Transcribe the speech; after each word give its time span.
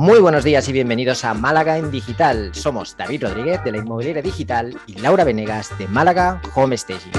Muy 0.00 0.18
buenos 0.18 0.44
días 0.44 0.66
y 0.66 0.72
bienvenidos 0.72 1.26
a 1.26 1.34
Málaga 1.34 1.76
en 1.76 1.90
Digital. 1.90 2.54
Somos 2.54 2.96
David 2.96 3.24
Rodríguez 3.24 3.62
de 3.64 3.72
la 3.72 3.76
Inmobiliaria 3.76 4.22
Digital 4.22 4.74
y 4.86 4.94
Laura 4.94 5.24
Venegas 5.24 5.76
de 5.78 5.86
Málaga 5.88 6.40
Home 6.54 6.74
Staging. 6.74 7.12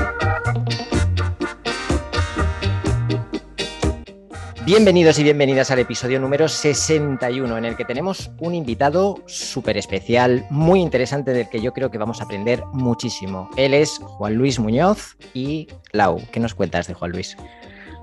Bienvenidos 4.65 5.19
y 5.19 5.23
bienvenidas 5.23 5.69
al 5.69 5.77
episodio 5.77 6.19
número 6.19 6.47
61 6.47 7.55
en 7.55 7.65
el 7.65 7.75
que 7.75 7.85
tenemos 7.85 8.31
un 8.39 8.55
invitado 8.55 9.21
súper 9.27 9.77
especial, 9.77 10.47
muy 10.49 10.81
interesante 10.81 11.33
del 11.33 11.49
que 11.49 11.61
yo 11.61 11.73
creo 11.73 11.91
que 11.91 11.99
vamos 11.99 12.19
a 12.19 12.23
aprender 12.23 12.63
muchísimo. 12.73 13.47
Él 13.57 13.75
es 13.75 13.99
Juan 13.99 14.33
Luis 14.33 14.57
Muñoz 14.57 15.17
y 15.35 15.67
Lau. 15.91 16.19
¿Qué 16.31 16.39
nos 16.39 16.55
cuentas 16.55 16.87
de 16.87 16.95
Juan 16.95 17.11
Luis? 17.11 17.37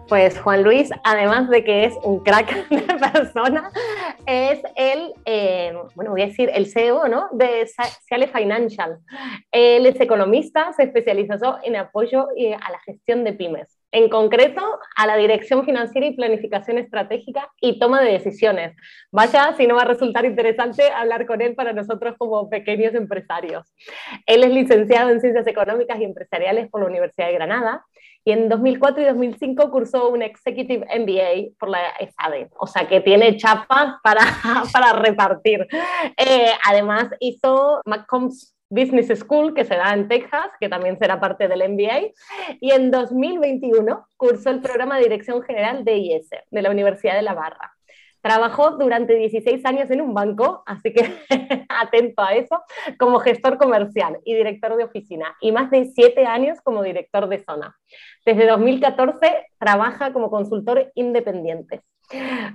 Pues 0.08 0.40
Juan 0.40 0.62
Luis, 0.62 0.90
además 1.04 1.50
de 1.50 1.62
que 1.62 1.84
es 1.84 1.94
un 2.02 2.24
crack 2.24 2.66
de 2.70 2.80
persona, 2.80 3.70
es 4.24 4.58
el, 4.74 5.12
eh, 5.26 5.74
bueno, 5.94 6.12
voy 6.12 6.22
a 6.22 6.26
decir, 6.26 6.50
el 6.54 6.66
CEO 6.66 7.08
¿no? 7.08 7.28
de 7.32 7.68
Ciale 8.06 8.28
Financial. 8.28 8.98
Él 9.52 9.84
es 9.84 10.00
economista, 10.00 10.72
se 10.72 10.84
especializó 10.84 11.58
en 11.62 11.76
apoyo 11.76 12.28
eh, 12.38 12.54
a 12.54 12.70
la 12.70 12.78
gestión 12.86 13.22
de 13.22 13.34
pymes, 13.34 13.78
en 13.92 14.08
concreto 14.08 14.62
a 14.96 15.06
la 15.06 15.16
dirección 15.18 15.66
financiera 15.66 16.06
y 16.06 16.16
planificación 16.16 16.78
estratégica 16.78 17.50
y 17.60 17.78
toma 17.78 18.00
de 18.00 18.12
decisiones. 18.12 18.76
Vaya, 19.12 19.52
si 19.58 19.66
no 19.66 19.76
va 19.76 19.82
a 19.82 19.86
resultar 19.86 20.24
interesante 20.24 20.84
hablar 20.90 21.26
con 21.26 21.42
él 21.42 21.54
para 21.54 21.74
nosotros 21.74 22.14
como 22.16 22.48
pequeños 22.48 22.94
empresarios. 22.94 23.74
Él 24.24 24.42
es 24.42 24.50
licenciado 24.50 25.10
en 25.10 25.20
Ciencias 25.20 25.46
Económicas 25.46 26.00
y 26.00 26.04
Empresariales 26.04 26.70
por 26.70 26.80
la 26.80 26.86
Universidad 26.86 27.26
de 27.26 27.34
Granada 27.34 27.84
y 28.24 28.32
en 28.32 28.48
2004 28.48 29.02
y 29.02 29.06
2005 29.06 29.70
cursó 29.70 30.10
un 30.10 30.22
Executive 30.22 30.86
MBA 30.98 31.54
por 31.58 31.68
la 31.70 31.80
ESADE, 31.98 32.50
o 32.58 32.66
sea 32.66 32.86
que 32.86 33.00
tiene 33.00 33.36
chapas 33.36 33.94
para, 34.02 34.20
para 34.72 34.92
repartir. 34.92 35.66
Eh, 36.16 36.50
además 36.64 37.08
hizo 37.20 37.80
McCombs 37.86 38.54
Business 38.70 39.18
School, 39.18 39.54
que 39.54 39.64
se 39.64 39.76
da 39.76 39.94
en 39.94 40.08
Texas, 40.08 40.50
que 40.60 40.68
también 40.68 40.98
será 40.98 41.18
parte 41.20 41.48
del 41.48 41.68
MBA, 41.70 42.12
y 42.60 42.70
en 42.72 42.90
2021 42.90 44.06
cursó 44.16 44.50
el 44.50 44.60
programa 44.60 44.96
de 44.96 45.04
Dirección 45.04 45.42
General 45.42 45.84
de 45.84 45.96
IS, 45.96 46.30
de 46.50 46.62
la 46.62 46.70
Universidad 46.70 47.14
de 47.14 47.22
La 47.22 47.34
Barra. 47.34 47.77
Trabajó 48.20 48.72
durante 48.72 49.14
16 49.14 49.64
años 49.64 49.90
en 49.90 50.00
un 50.00 50.14
banco, 50.14 50.62
así 50.66 50.92
que 50.92 51.14
atento 51.68 52.22
a 52.22 52.34
eso, 52.34 52.62
como 52.98 53.20
gestor 53.20 53.58
comercial 53.58 54.18
y 54.24 54.34
director 54.34 54.76
de 54.76 54.84
oficina, 54.84 55.36
y 55.40 55.52
más 55.52 55.70
de 55.70 55.86
7 55.86 56.26
años 56.26 56.60
como 56.62 56.82
director 56.82 57.28
de 57.28 57.44
zona. 57.44 57.76
Desde 58.24 58.46
2014 58.46 59.46
trabaja 59.58 60.12
como 60.12 60.30
consultor 60.30 60.90
independiente. 60.94 61.82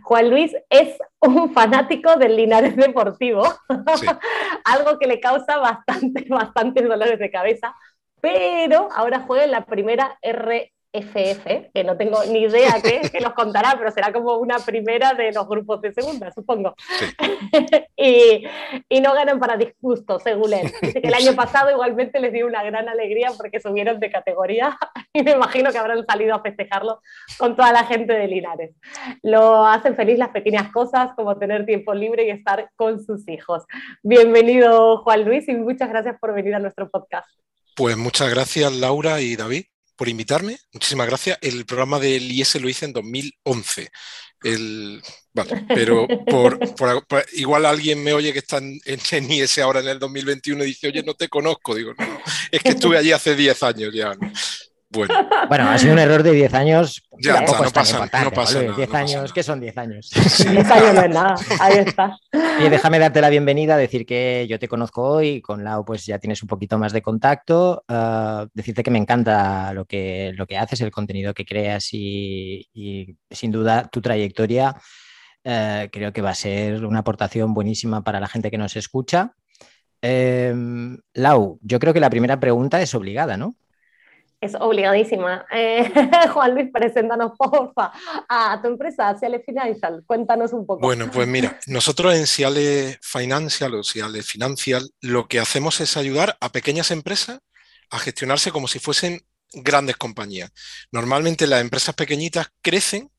Juan 0.02 0.30
Luis 0.30 0.56
es 0.70 0.98
un 1.20 1.54
fanático 1.54 2.16
del 2.16 2.36
Linares 2.36 2.76
Deportivo, 2.76 3.44
algo 4.66 4.98
que 4.98 5.08
le 5.08 5.20
causa 5.20 5.58
bastante, 5.58 6.26
bastantes 6.30 6.88
dolores 6.88 7.20
de 7.20 7.32
cabeza, 7.32 7.76
pero 8.20 8.90
ahora 8.96 9.20
juega 9.20 9.44
en 9.44 9.52
la 9.52 9.66
primera 9.66 10.18
R 10.22 10.73
FF, 10.94 11.72
que 11.74 11.84
no 11.84 11.98
tengo 11.98 12.24
ni 12.26 12.44
idea 12.44 12.80
qué, 12.82 13.10
que 13.10 13.20
los 13.20 13.34
contará, 13.34 13.74
pero 13.78 13.90
será 13.92 14.14
como 14.14 14.38
una 14.38 14.60
primera 14.60 15.16
de 15.16 15.32
los 15.32 15.48
grupos 15.48 15.82
de 15.82 15.92
segunda, 15.92 16.32
supongo. 16.32 16.76
y, 17.98 18.46
y, 18.88 19.02
no 19.02 19.14
ganan 19.16 19.40
para 19.40 19.58
disgusto, 19.58 20.20
según 20.20 20.54
él. 20.54 20.72
Dice 20.82 21.02
que 21.02 21.08
el 21.08 21.14
año 21.16 21.34
pasado 21.36 21.72
igualmente 21.72 22.20
les 22.20 22.32
dio 22.32 22.46
una 22.46 22.64
gran 22.64 22.88
alegría 22.88 23.32
porque 23.36 23.60
subieron 23.60 24.00
de 24.00 24.12
categoría 24.12 24.78
y 25.14 25.24
me 25.24 25.32
imagino 25.32 25.72
que 25.72 25.80
habrán 25.80 26.06
salido 26.06 26.36
a 26.36 26.42
festejarlo 26.44 27.02
con 27.40 27.56
toda 27.56 27.72
la 27.72 27.86
gente 27.86 28.14
de 28.14 28.28
Linares. 28.28 28.76
Lo 29.24 29.66
hacen 29.66 29.96
feliz 29.96 30.20
las 30.20 30.30
pequeñas 30.30 30.72
cosas, 30.72 31.10
como 31.16 31.40
tener 31.40 31.66
tiempo 31.66 31.96
libre 31.96 32.28
y 32.28 32.30
estar 32.30 32.70
con 32.76 33.04
sus 33.04 33.28
hijos. 33.28 33.64
Bienvenido, 34.04 34.98
Juan 35.00 35.26
Luis, 35.26 35.50
y 35.50 35.56
muchas 35.56 35.90
gracias 35.90 36.20
por 36.20 36.36
venir 36.36 36.54
a 36.54 36.60
nuestro 36.60 36.88
podcast. 36.88 37.28
Pues 37.76 37.98
muchas 37.98 38.30
gracias, 38.30 38.72
Laura 38.72 39.20
y 39.20 39.36
David 39.36 39.64
por 40.04 40.10
invitarme. 40.10 40.60
Muchísimas 40.74 41.08
gracias. 41.08 41.38
El 41.40 41.66
programa 41.66 41.98
del 41.98 42.30
IS 42.30 42.56
lo 42.56 42.68
hice 42.68 42.84
en 42.84 42.92
2011. 42.92 43.90
El, 44.44 45.02
vale, 45.32 45.66
pero 45.70 46.06
por, 46.26 46.60
igual 47.32 47.66
alguien 47.66 48.04
me 48.04 48.12
oye 48.12 48.34
que 48.34 48.40
está 48.40 48.58
en, 48.58 48.82
en, 48.84 49.32
IS 49.32 49.60
ahora 49.60 49.80
en 49.80 49.88
el 49.88 50.00
2021 50.00 50.62
y 50.62 50.68
dice, 50.68 50.90
oye, 50.90 51.04
no 51.04 51.14
te 51.14 51.30
conozco. 51.30 51.74
Digo, 51.74 51.94
no, 51.98 52.22
es 52.52 52.62
que 52.62 52.72
estuve 52.72 52.98
allí 52.98 53.14
hace 53.14 53.34
10 53.34 53.64
años 53.64 53.94
ya. 53.94 54.14
Bueno. 54.94 55.14
bueno, 55.50 55.70
ha 55.70 55.78
sido 55.78 55.94
un 55.94 56.00
error 56.00 56.24
de 56.24 56.32
10 56.32 56.54
años. 56.54 57.04
Ya 57.20 57.42
no 57.42 57.52
pasa, 57.74 58.06
no 58.24 58.32
pasa 58.32 58.62
10 58.62 58.94
años, 58.94 59.34
¿qué 59.34 59.44
son 59.44 59.60
10 59.60 59.78
años? 59.78 60.10
10 60.38 60.72
años 60.72 60.94
no 60.94 61.02
es 61.02 61.10
nada, 61.10 61.36
ahí 61.60 61.78
está. 61.80 62.18
Y 62.32 62.70
déjame 62.70 63.00
darte 63.00 63.22
la 63.22 63.30
bienvenida, 63.30 63.78
decir 63.78 64.06
que 64.06 64.46
yo 64.50 64.60
te 64.60 64.68
conozco 64.68 65.04
hoy, 65.04 65.42
con 65.42 65.64
Lau 65.64 65.84
pues 65.84 66.06
ya 66.06 66.20
tienes 66.20 66.42
un 66.44 66.48
poquito 66.48 66.78
más 66.78 66.94
de 66.94 67.02
contacto, 67.02 67.84
uh, 67.90 68.48
decirte 68.54 68.84
que 68.84 68.92
me 68.92 69.00
encanta 69.00 69.74
lo 69.74 69.86
que, 69.86 70.32
lo 70.36 70.46
que 70.46 70.58
haces, 70.58 70.82
el 70.82 70.92
contenido 70.92 71.34
que 71.34 71.46
creas 71.46 71.90
y, 71.94 72.68
y 72.74 73.16
sin 73.30 73.52
duda 73.52 73.90
tu 73.92 74.02
trayectoria 74.02 74.76
uh, 75.46 75.90
creo 75.92 76.14
que 76.14 76.22
va 76.22 76.32
a 76.32 76.36
ser 76.36 76.86
una 76.86 77.00
aportación 77.00 77.54
buenísima 77.54 78.04
para 78.04 78.20
la 78.20 78.28
gente 78.28 78.52
que 78.52 78.58
nos 78.58 78.76
escucha. 78.76 79.34
Eh, 80.06 80.54
Lau, 81.14 81.60
yo 81.62 81.80
creo 81.80 81.94
que 81.94 82.02
la 82.02 82.10
primera 82.10 82.38
pregunta 82.40 82.82
es 82.82 82.94
obligada, 82.94 83.38
¿no? 83.38 83.56
Es 84.44 84.56
obligadísima. 84.60 85.46
Eh, 85.52 85.92
Juan 86.34 86.54
Luis, 86.54 86.70
preséntanos, 86.72 87.32
porfa, 87.38 87.92
a 88.28 88.60
tu 88.62 88.68
empresa, 88.68 89.18
Ciale 89.18 89.40
Financial. 89.40 90.04
Cuéntanos 90.06 90.54
un 90.54 90.66
poco. 90.66 90.82
Bueno, 90.82 91.10
pues 91.12 91.28
mira, 91.28 91.60
nosotros 91.68 92.14
en 92.16 92.28
Ciale 92.28 93.00
Financial 93.02 93.74
o 93.74 93.84
Financial 93.84 94.90
lo 95.02 95.28
que 95.28 95.40
hacemos 95.40 95.80
es 95.80 95.98
ayudar 95.98 96.38
a 96.42 96.52
pequeñas 96.52 96.92
empresas 96.92 97.40
a 97.90 98.00
gestionarse 98.00 98.52
como 98.52 98.68
si 98.68 98.80
fuesen 98.80 99.22
grandes 99.54 99.98
compañías. 99.98 100.52
Normalmente 100.92 101.48
las 101.48 101.62
empresas 101.62 101.96
pequeñitas 101.96 102.48
crecen, 102.62 103.12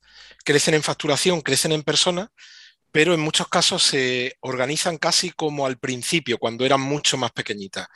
crecen 0.44 0.74
en 0.74 0.82
facturación, 0.82 1.40
crecen 1.40 1.72
en 1.72 1.82
personas, 1.82 2.28
pero 2.90 3.14
en 3.14 3.20
muchos 3.20 3.48
casos 3.48 3.82
se 3.82 4.36
organizan 4.40 4.98
casi 4.98 5.30
como 5.30 5.66
al 5.66 5.78
principio, 5.78 6.38
cuando 6.38 6.64
eran 6.64 6.80
mucho 6.80 7.16
más 7.16 7.32
pequeñitas. 7.32 7.86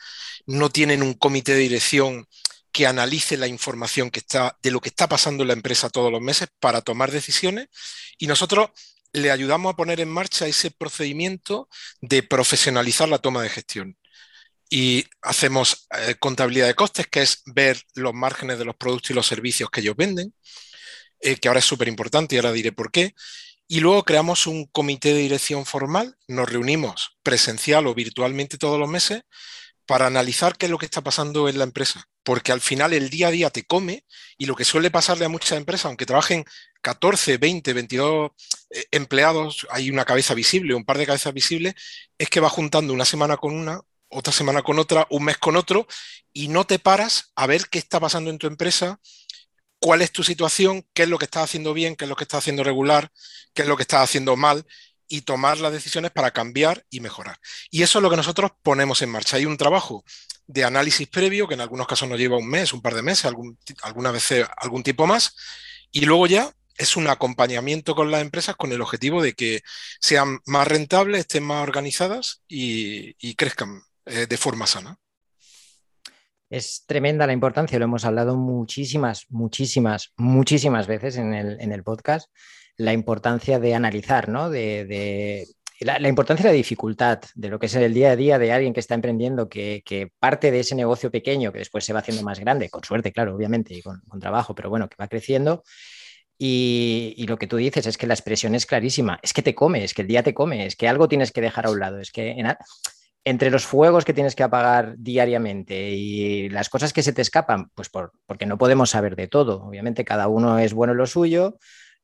No 0.45 0.69
tienen 0.69 1.03
un 1.03 1.13
comité 1.13 1.53
de 1.53 1.59
dirección 1.59 2.27
que 2.71 2.87
analice 2.87 3.37
la 3.37 3.47
información 3.47 4.11
que 4.11 4.19
está, 4.19 4.57
de 4.61 4.71
lo 4.71 4.79
que 4.79 4.89
está 4.89 5.07
pasando 5.07 5.43
en 5.43 5.47
la 5.47 5.53
empresa 5.53 5.89
todos 5.89 6.11
los 6.11 6.21
meses 6.21 6.49
para 6.59 6.81
tomar 6.81 7.11
decisiones 7.11 7.67
y 8.17 8.27
nosotros 8.27 8.69
le 9.13 9.31
ayudamos 9.31 9.73
a 9.73 9.75
poner 9.75 9.99
en 9.99 10.09
marcha 10.09 10.47
ese 10.47 10.71
procedimiento 10.71 11.67
de 12.01 12.23
profesionalizar 12.23 13.09
la 13.09 13.19
toma 13.19 13.41
de 13.41 13.49
gestión. 13.49 13.97
Y 14.69 15.05
hacemos 15.21 15.87
eh, 15.97 16.15
contabilidad 16.19 16.67
de 16.67 16.75
costes, 16.75 17.07
que 17.07 17.23
es 17.23 17.41
ver 17.45 17.81
los 17.95 18.13
márgenes 18.13 18.59
de 18.59 18.65
los 18.65 18.75
productos 18.75 19.09
y 19.11 19.13
los 19.15 19.25
servicios 19.25 19.69
que 19.71 19.81
ellos 19.81 19.95
venden, 19.95 20.33
eh, 21.21 21.37
que 21.37 21.47
ahora 21.47 21.59
es 21.59 21.65
súper 21.65 21.87
importante 21.87 22.35
y 22.35 22.37
ahora 22.37 22.51
diré 22.51 22.71
por 22.71 22.91
qué. 22.91 23.15
Y 23.67 23.79
luego 23.79 24.03
creamos 24.03 24.47
un 24.47 24.65
comité 24.67 25.13
de 25.13 25.21
dirección 25.21 25.65
formal, 25.65 26.17
nos 26.27 26.49
reunimos 26.49 27.17
presencial 27.23 27.87
o 27.87 27.95
virtualmente 27.95 28.57
todos 28.57 28.79
los 28.79 28.89
meses 28.89 29.23
para 29.89 30.05
analizar 30.05 30.55
qué 30.55 30.67
es 30.67 30.69
lo 30.69 30.77
que 30.77 30.85
está 30.85 31.01
pasando 31.01 31.49
en 31.49 31.57
la 31.57 31.63
empresa, 31.63 32.07
porque 32.21 32.51
al 32.51 32.61
final 32.61 32.93
el 32.93 33.09
día 33.09 33.29
a 33.29 33.31
día 33.31 33.49
te 33.49 33.63
come 33.63 34.05
y 34.37 34.45
lo 34.45 34.55
que 34.55 34.63
suele 34.63 34.91
pasarle 34.91 35.25
a 35.25 35.29
muchas 35.29 35.57
empresas, 35.57 35.85
aunque 35.85 36.05
trabajen 36.05 36.45
14, 36.81 37.39
20, 37.39 37.73
22 37.73 38.29
empleados, 38.91 39.65
hay 39.71 39.89
una 39.89 40.05
cabeza 40.05 40.35
visible, 40.35 40.75
un 40.75 40.85
par 40.85 40.99
de 40.99 41.07
cabezas 41.07 41.33
visibles, 41.33 41.73
es 42.19 42.29
que 42.29 42.39
va 42.39 42.49
juntando 42.49 42.93
una 42.93 43.03
semana 43.03 43.37
con 43.37 43.55
una, 43.55 43.81
otra 44.09 44.31
semana 44.31 44.61
con 44.61 44.77
otra, 44.77 45.07
un 45.09 45.23
mes 45.23 45.39
con 45.39 45.55
otro, 45.55 45.87
y 46.33 46.49
no 46.49 46.65
te 46.65 46.77
paras 46.77 47.31
a 47.35 47.47
ver 47.47 47.67
qué 47.67 47.79
está 47.79 47.99
pasando 47.99 48.29
en 48.29 48.37
tu 48.37 48.45
empresa, 48.45 48.99
cuál 49.79 50.03
es 50.03 50.11
tu 50.11 50.23
situación, 50.23 50.85
qué 50.93 51.03
es 51.03 51.09
lo 51.09 51.17
que 51.17 51.25
estás 51.25 51.45
haciendo 51.45 51.73
bien, 51.73 51.95
qué 51.95 52.05
es 52.05 52.09
lo 52.09 52.15
que 52.15 52.25
estás 52.25 52.43
haciendo 52.43 52.63
regular, 52.63 53.11
qué 53.55 53.63
es 53.63 53.67
lo 53.67 53.75
que 53.75 53.83
estás 53.83 54.03
haciendo 54.03 54.35
mal, 54.35 54.67
y 55.09 55.21
tomar 55.21 55.57
las 55.57 55.73
decisiones 55.73 56.11
para 56.11 56.31
cambiar 56.31 56.85
y 56.89 57.01
mejorar. 57.01 57.37
Y 57.71 57.81
eso 57.81 57.99
es 57.99 58.03
lo 58.03 58.09
que 58.09 58.15
nosotros 58.15 58.51
ponemos 58.61 59.01
en 59.01 59.09
marcha. 59.09 59.37
Hay 59.37 59.45
un 59.45 59.57
trabajo 59.57 60.05
de 60.47 60.63
análisis 60.63 61.07
previo 61.07 61.47
que 61.47 61.55
en 61.55 61.61
algunos 61.61 61.87
casos 61.87 62.07
nos 62.07 62.19
lleva 62.19 62.37
un 62.37 62.47
mes, 62.47 62.71
un 62.71 62.81
par 62.81 62.93
de 62.93 63.01
meses, 63.01 63.25
algún, 63.25 63.57
alguna 63.81 64.11
vez 64.11 64.31
algún 64.57 64.83
tiempo 64.83 65.05
más, 65.05 65.35
y 65.91 66.05
luego 66.05 66.27
ya 66.27 66.53
es 66.77 66.95
un 66.95 67.07
acompañamiento 67.07 67.93
con 67.93 68.09
las 68.09 68.21
empresas 68.21 68.55
con 68.55 68.71
el 68.71 68.81
objetivo 68.81 69.21
de 69.21 69.33
que 69.33 69.61
sean 69.99 70.39
más 70.45 70.67
rentables, 70.67 71.19
estén 71.19 71.43
más 71.43 71.61
organizadas 71.61 72.41
y, 72.47 73.35
crezcan 73.35 73.81
eh, 74.05 74.27
de 74.27 74.37
forma 74.37 74.65
sana. 74.65 74.97
Es 76.49 76.85
tremenda 76.87 77.27
la 77.27 77.33
importancia, 77.33 77.77
lo 77.77 77.85
hemos 77.85 78.05
hablado 78.05 78.37
muchísimas, 78.37 79.25
muchísimas, 79.29 80.13
muchísimas 80.15 80.87
veces 80.87 81.17
en 81.17 81.33
el, 81.33 81.59
en 81.59 81.73
el 81.73 81.83
podcast 81.83 82.27
la 82.79 82.93
importancia 82.93 83.59
de 83.59 83.75
analizar, 83.75 84.29
¿no? 84.29 84.49
De, 84.49 85.45
la, 85.81 86.07
importancia 86.07 86.45
de 86.45 86.51
la 86.51 86.55
dificultad, 86.57 87.19
de 87.35 87.49
lo 87.49 87.59
que 87.59 87.65
es 87.65 87.75
el 87.75 87.93
día 87.93 88.11
a 88.11 88.15
día 88.15 88.39
de 88.39 88.53
alguien 88.53 88.73
que 88.73 88.79
está 88.79 88.95
emprendiendo, 88.95 89.49
que, 89.49 89.83
parte 90.17 90.49
de 90.49 90.61
ese 90.61 90.75
negocio 90.75 91.11
pequeño, 91.11 91.51
que 91.51 91.59
después 91.59 91.83
se 91.83 91.91
va 91.91 91.99
haciendo 91.99 92.23
más 92.23 92.39
grande, 92.39 92.69
con 92.69 92.81
suerte, 92.81 93.11
claro, 93.11 93.35
obviamente, 93.35 93.73
y 93.73 93.81
con, 93.81 94.01
trabajo, 94.21 94.55
pero 94.55 94.69
bueno, 94.69 94.87
que 94.87 94.95
va 94.99 95.09
creciendo, 95.09 95.63
Y, 96.37 97.25
lo 97.27 97.37
que 97.37 97.47
tú 97.47 97.57
dices 97.57 97.85
es 97.85 97.97
que 97.97 98.07
la 98.07 98.13
expresión 98.13 98.55
es 98.55 98.65
clarísima, 98.65 99.19
es 99.21 99.33
que 99.33 99.41
te 99.41 99.53
come, 99.53 99.83
es 99.83 99.93
que 99.93 100.03
el 100.03 100.07
día 100.07 100.23
te 100.23 100.33
come, 100.33 100.65
es 100.65 100.77
que 100.77 100.87
algo 100.87 101.09
tienes 101.09 101.33
que 101.33 101.41
dejar 101.41 101.65
a 101.65 101.71
un 101.71 101.79
lado, 101.79 101.99
es 101.99 102.11
que 102.11 102.33
entre 103.25 103.51
los 103.51 103.65
fuegos 103.65 104.05
que 104.05 104.13
tienes 104.13 104.35
que 104.35 104.43
apagar 104.43 104.95
diariamente 104.97 105.91
y 105.91 106.47
las 106.47 106.69
cosas 106.69 106.93
que 106.93 107.03
se 107.03 107.11
te 107.11 107.21
escapan, 107.21 107.69
pues 107.75 107.89
porque 107.89 108.45
no 108.45 108.57
podemos 108.57 108.91
saber 108.91 109.17
de 109.17 109.27
todo, 109.27 109.63
obviamente 109.63 110.05
cada 110.05 110.29
uno 110.29 110.59
es 110.59 110.73
bueno 110.73 110.93
en 110.93 110.97
lo 110.97 111.07
suyo, 111.07 111.57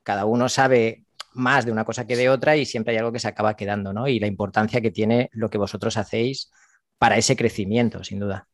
cada 0.06 0.24
uno 0.24 0.48
sabe 0.48 1.04
más 1.32 1.66
de 1.66 1.72
una 1.72 1.84
cosa 1.84 2.06
que 2.06 2.16
de 2.16 2.30
otra 2.30 2.56
y 2.56 2.64
siempre 2.64 2.92
hay 2.92 2.98
algo 2.98 3.12
que 3.12 3.18
se 3.18 3.28
acaba 3.28 3.56
quedando, 3.56 3.92
¿no? 3.92 4.06
Y 4.06 4.20
la 4.20 4.28
importancia 4.28 4.80
que 4.80 4.92
tiene 4.92 5.28
lo 5.32 5.50
que 5.50 5.58
vosotros 5.58 5.96
hacéis 5.96 6.50
para 6.96 7.18
ese 7.18 7.36
crecimiento, 7.36 8.04
sin 8.04 8.20
duda. 8.20 8.48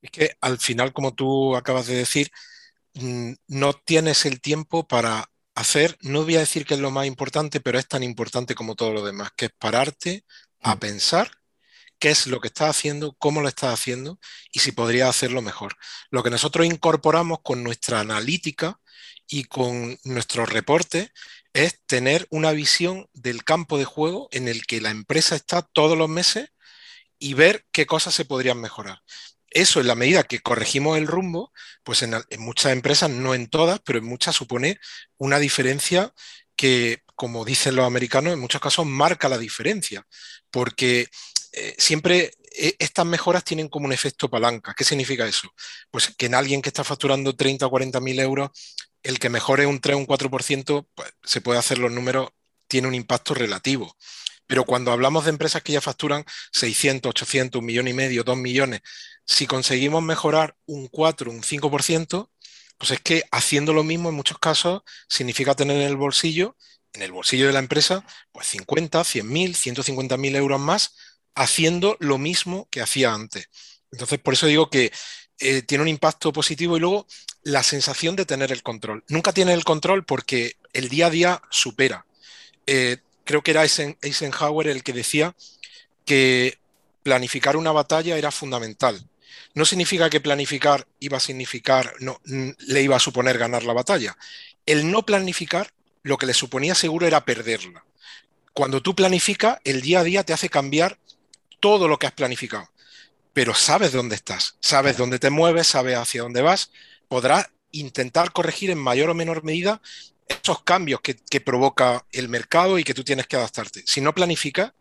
Es 0.00 0.12
que 0.12 0.30
al 0.40 0.58
final, 0.58 0.92
como 0.92 1.12
tú 1.12 1.56
acabas 1.56 1.88
de 1.88 1.96
decir, 1.96 2.30
Mm, 3.00 3.34
no 3.48 3.72
tienes 3.74 4.26
el 4.26 4.40
tiempo 4.40 4.86
para 4.86 5.30
hacer, 5.54 5.96
no 6.02 6.24
voy 6.24 6.36
a 6.36 6.40
decir 6.40 6.64
que 6.66 6.74
es 6.74 6.80
lo 6.80 6.90
más 6.90 7.06
importante, 7.06 7.60
pero 7.60 7.78
es 7.78 7.86
tan 7.86 8.02
importante 8.02 8.54
como 8.54 8.74
todo 8.74 8.92
lo 8.92 9.04
demás, 9.04 9.30
que 9.36 9.46
es 9.46 9.52
pararte 9.58 10.24
a 10.60 10.74
mm. 10.74 10.78
pensar 10.78 11.30
qué 11.98 12.10
es 12.10 12.26
lo 12.26 12.40
que 12.40 12.48
estás 12.48 12.70
haciendo, 12.70 13.14
cómo 13.18 13.40
lo 13.40 13.48
estás 13.48 13.74
haciendo 13.74 14.18
y 14.52 14.60
si 14.60 14.72
podría 14.72 15.08
hacerlo 15.08 15.42
mejor. 15.42 15.76
Lo 16.10 16.22
que 16.22 16.30
nosotros 16.30 16.66
incorporamos 16.66 17.40
con 17.42 17.62
nuestra 17.62 18.00
analítica 18.00 18.80
y 19.26 19.44
con 19.44 19.98
nuestros 20.04 20.48
reportes 20.48 21.10
es 21.52 21.80
tener 21.86 22.26
una 22.30 22.52
visión 22.52 23.08
del 23.12 23.44
campo 23.44 23.78
de 23.78 23.84
juego 23.84 24.28
en 24.32 24.48
el 24.48 24.66
que 24.66 24.80
la 24.80 24.90
empresa 24.90 25.36
está 25.36 25.62
todos 25.62 25.98
los 25.98 26.08
meses 26.08 26.50
y 27.18 27.34
ver 27.34 27.66
qué 27.72 27.86
cosas 27.86 28.14
se 28.14 28.24
podrían 28.24 28.60
mejorar 28.60 29.02
eso 29.50 29.80
en 29.80 29.86
la 29.86 29.94
medida 29.94 30.24
que 30.24 30.40
corregimos 30.40 30.98
el 30.98 31.06
rumbo, 31.06 31.52
pues 31.82 32.02
en, 32.02 32.14
muchas 32.38 32.72
empresas, 32.72 33.10
no 33.10 33.34
en 33.34 33.48
todas, 33.48 33.80
pero 33.80 33.98
en 33.98 34.04
muchas 34.04 34.36
supone 34.36 34.78
una 35.16 35.38
diferencia 35.38 36.12
que, 36.56 37.02
como 37.14 37.44
dicen 37.44 37.76
los 37.76 37.86
americanos, 37.86 38.32
en 38.32 38.40
muchos 38.40 38.60
casos 38.60 38.86
marca 38.86 39.28
la 39.28 39.38
diferencia, 39.38 40.06
porque 40.50 41.08
eh, 41.52 41.74
siempre 41.78 42.32
eh, 42.56 42.74
estas 42.78 43.06
mejoras 43.06 43.44
tienen 43.44 43.68
como 43.68 43.86
un 43.86 43.92
efecto 43.92 44.28
palanca. 44.28 44.74
¿Qué 44.76 44.84
significa 44.84 45.26
eso? 45.26 45.48
Pues 45.90 46.14
que 46.16 46.26
en 46.26 46.34
alguien 46.34 46.62
que 46.62 46.68
está 46.68 46.84
facturando 46.84 47.36
30 47.36 47.66
o 47.66 47.70
40 47.70 48.00
mil 48.00 48.18
euros, 48.20 48.50
el 49.02 49.18
que 49.18 49.28
mejore 49.28 49.66
un 49.66 49.80
3 49.80 49.96
o 49.96 49.98
un 49.98 50.06
4%, 50.06 50.88
pues 50.94 51.12
se 51.22 51.40
puede 51.40 51.58
hacer 51.58 51.78
los 51.78 51.92
números, 51.92 52.30
tiene 52.66 52.88
un 52.88 52.94
impacto 52.94 53.34
relativo. 53.34 53.96
Pero 54.46 54.64
cuando 54.64 54.92
hablamos 54.92 55.24
de 55.24 55.30
empresas 55.30 55.62
que 55.62 55.72
ya 55.72 55.80
facturan 55.80 56.24
600, 56.52 57.10
800, 57.10 57.60
un 57.60 57.66
millón 57.66 57.88
y 57.88 57.92
medio, 57.92 58.24
dos 58.24 58.36
millones, 58.36 58.80
si 59.24 59.46
conseguimos 59.46 60.02
mejorar 60.02 60.56
un 60.66 60.88
4, 60.88 61.30
un 61.30 61.42
5%, 61.42 62.30
pues 62.78 62.90
es 62.92 63.00
que 63.00 63.24
haciendo 63.30 63.72
lo 63.72 63.84
mismo 63.84 64.08
en 64.08 64.14
muchos 64.14 64.38
casos 64.38 64.82
significa 65.08 65.54
tener 65.54 65.76
en 65.76 65.88
el 65.88 65.96
bolsillo, 65.96 66.56
en 66.94 67.02
el 67.02 67.12
bolsillo 67.12 67.46
de 67.46 67.52
la 67.52 67.58
empresa, 67.58 68.04
pues 68.32 68.46
50, 68.48 69.04
100 69.04 69.28
mil, 69.28 69.54
150 69.54 70.16
mil 70.16 70.34
euros 70.36 70.60
más 70.60 70.94
haciendo 71.38 71.96
lo 72.00 72.18
mismo 72.18 72.68
que 72.70 72.80
hacía 72.80 73.14
antes. 73.14 73.48
Entonces, 73.92 74.18
por 74.18 74.34
eso 74.34 74.46
digo 74.46 74.68
que 74.68 74.92
eh, 75.38 75.62
tiene 75.62 75.82
un 75.82 75.88
impacto 75.88 76.32
positivo 76.32 76.76
y 76.76 76.80
luego 76.80 77.06
la 77.42 77.62
sensación 77.62 78.16
de 78.16 78.26
tener 78.26 78.50
el 78.50 78.64
control. 78.64 79.04
Nunca 79.08 79.32
tiene 79.32 79.54
el 79.54 79.64
control 79.64 80.04
porque 80.04 80.56
el 80.72 80.88
día 80.88 81.06
a 81.06 81.10
día 81.10 81.42
supera. 81.50 82.06
Eh, 82.66 82.98
creo 83.24 83.42
que 83.42 83.52
era 83.52 83.64
Eisenhower 83.64 84.66
el 84.66 84.82
que 84.82 84.92
decía 84.92 85.36
que 86.04 86.58
planificar 87.04 87.56
una 87.56 87.70
batalla 87.70 88.18
era 88.18 88.32
fundamental. 88.32 89.08
No 89.54 89.64
significa 89.64 90.10
que 90.10 90.20
planificar 90.20 90.88
iba 90.98 91.18
a 91.18 91.20
significar, 91.20 91.94
no, 92.00 92.20
le 92.24 92.82
iba 92.82 92.96
a 92.96 93.00
suponer 93.00 93.38
ganar 93.38 93.62
la 93.62 93.72
batalla. 93.72 94.16
El 94.66 94.90
no 94.90 95.06
planificar 95.06 95.72
lo 96.02 96.18
que 96.18 96.26
le 96.26 96.34
suponía 96.34 96.74
seguro 96.74 97.06
era 97.06 97.24
perderla. 97.24 97.84
Cuando 98.52 98.82
tú 98.82 98.96
planificas, 98.96 99.58
el 99.62 99.82
día 99.82 100.00
a 100.00 100.04
día 100.04 100.24
te 100.24 100.32
hace 100.32 100.48
cambiar 100.48 100.98
todo 101.60 101.88
lo 101.88 101.98
que 101.98 102.06
has 102.06 102.12
planificado. 102.12 102.68
Pero 103.32 103.54
sabes 103.54 103.92
dónde 103.92 104.16
estás, 104.16 104.56
sabes 104.60 104.96
dónde 104.96 105.18
te 105.18 105.30
mueves, 105.30 105.66
sabes 105.66 105.96
hacia 105.96 106.22
dónde 106.22 106.42
vas, 106.42 106.70
podrás 107.08 107.48
intentar 107.70 108.32
corregir 108.32 108.70
en 108.70 108.78
mayor 108.78 109.10
o 109.10 109.14
menor 109.14 109.44
medida 109.44 109.80
esos 110.28 110.62
cambios 110.62 111.00
que, 111.00 111.40
provoca 111.40 112.04
el 112.12 112.28
mercado 112.28 112.78
y 112.78 112.84
que 112.84 112.94
tú 112.94 113.04
tienes 113.04 113.26
que 113.26 113.36
adaptarte. 113.36 113.82
Si 113.86 114.00
no 114.00 114.14
planificas, 114.14 114.72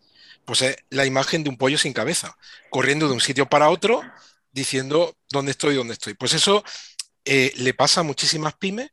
pues 0.45 0.61
es 0.61 0.77
la 0.89 1.05
imagen 1.05 1.43
de 1.43 1.49
un 1.49 1.57
pollo 1.57 1.77
sin 1.77 1.93
cabeza, 1.93 2.37
corriendo 2.69 3.07
de 3.07 3.13
un 3.13 3.21
sitio 3.21 3.47
para 3.47 3.69
otro, 3.69 4.01
diciendo 4.51 5.15
dónde 5.29 5.51
estoy, 5.51 5.75
dónde 5.75 5.93
estoy. 5.93 6.15
Pues 6.15 6.33
eso 6.33 6.63
eh, 7.25 7.53
le 7.57 7.73
pasa 7.73 8.01
a 8.01 8.03
muchísimas 8.03 8.55
pymes 8.55 8.91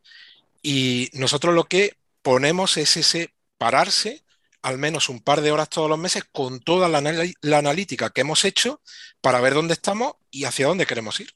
y 0.63 1.11
nosotros 1.13 1.55
lo 1.55 1.65
que 1.65 1.97
ponemos 2.23 2.77
es 2.77 2.97
ese 2.97 3.35
pararse 3.59 4.24
al 4.65 4.79
menos 4.79 5.09
un 5.09 5.21
par 5.21 5.43
de 5.43 5.53
horas 5.53 5.69
todos 5.69 5.89
los 5.89 5.99
meses 5.99 6.25
con 6.33 6.59
toda 6.61 6.89
la 6.89 7.59
analítica 7.59 8.11
que 8.11 8.23
hemos 8.23 8.45
hecho 8.45 8.81
para 9.21 9.41
ver 9.41 9.55
dónde 9.55 9.75
estamos 9.75 10.15
y 10.31 10.45
hacia 10.45 10.67
dónde 10.67 10.87
queremos 10.87 11.21
ir. 11.21 11.29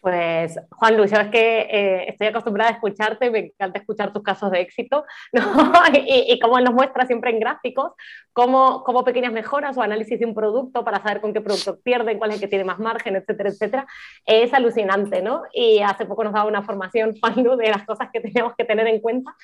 Pues 0.00 0.58
Juan 0.70 0.96
Luis, 0.96 1.12
es 1.12 1.28
que 1.28 1.60
eh, 1.60 2.08
estoy 2.08 2.28
acostumbrada 2.28 2.70
a 2.70 2.74
escucharte, 2.74 3.30
me 3.30 3.38
encanta 3.38 3.80
escuchar 3.80 4.12
tus 4.14 4.22
casos 4.22 4.50
de 4.50 4.60
éxito 4.60 5.04
¿no? 5.32 5.72
y, 5.92 6.38
cómo 6.40 6.58
nos 6.60 6.72
muestras 6.72 7.06
siempre 7.06 7.30
en 7.30 7.40
gráficos, 7.40 7.92
cómo, 8.32 8.82
cómo, 8.82 9.04
pequeñas 9.04 9.32
mejoras 9.32 9.76
o 9.76 9.82
análisis 9.82 10.18
de 10.18 10.24
un 10.24 10.34
producto 10.34 10.84
para 10.84 11.02
saber 11.02 11.20
con 11.20 11.34
qué 11.34 11.42
producto 11.42 11.78
pierden, 11.80 12.18
cuál 12.18 12.30
es 12.30 12.36
el 12.36 12.40
que 12.40 12.48
tiene 12.48 12.64
más 12.64 12.78
margen, 12.78 13.16
etcétera, 13.16 13.50
etcétera, 13.50 13.86
es 14.24 14.54
alucinante, 14.54 15.20
¿no? 15.20 15.42
Y 15.52 15.80
hace 15.80 16.06
poco 16.06 16.24
nos 16.24 16.32
daba 16.32 16.48
una 16.48 16.62
formación, 16.62 17.14
Juan 17.20 17.34
Luis, 17.44 17.58
de 17.58 17.70
las 17.70 17.84
cosas 17.84 18.08
que 18.10 18.20
tenemos 18.20 18.54
que 18.56 18.64
tener 18.64 18.86
en 18.86 19.00
cuenta 19.00 19.34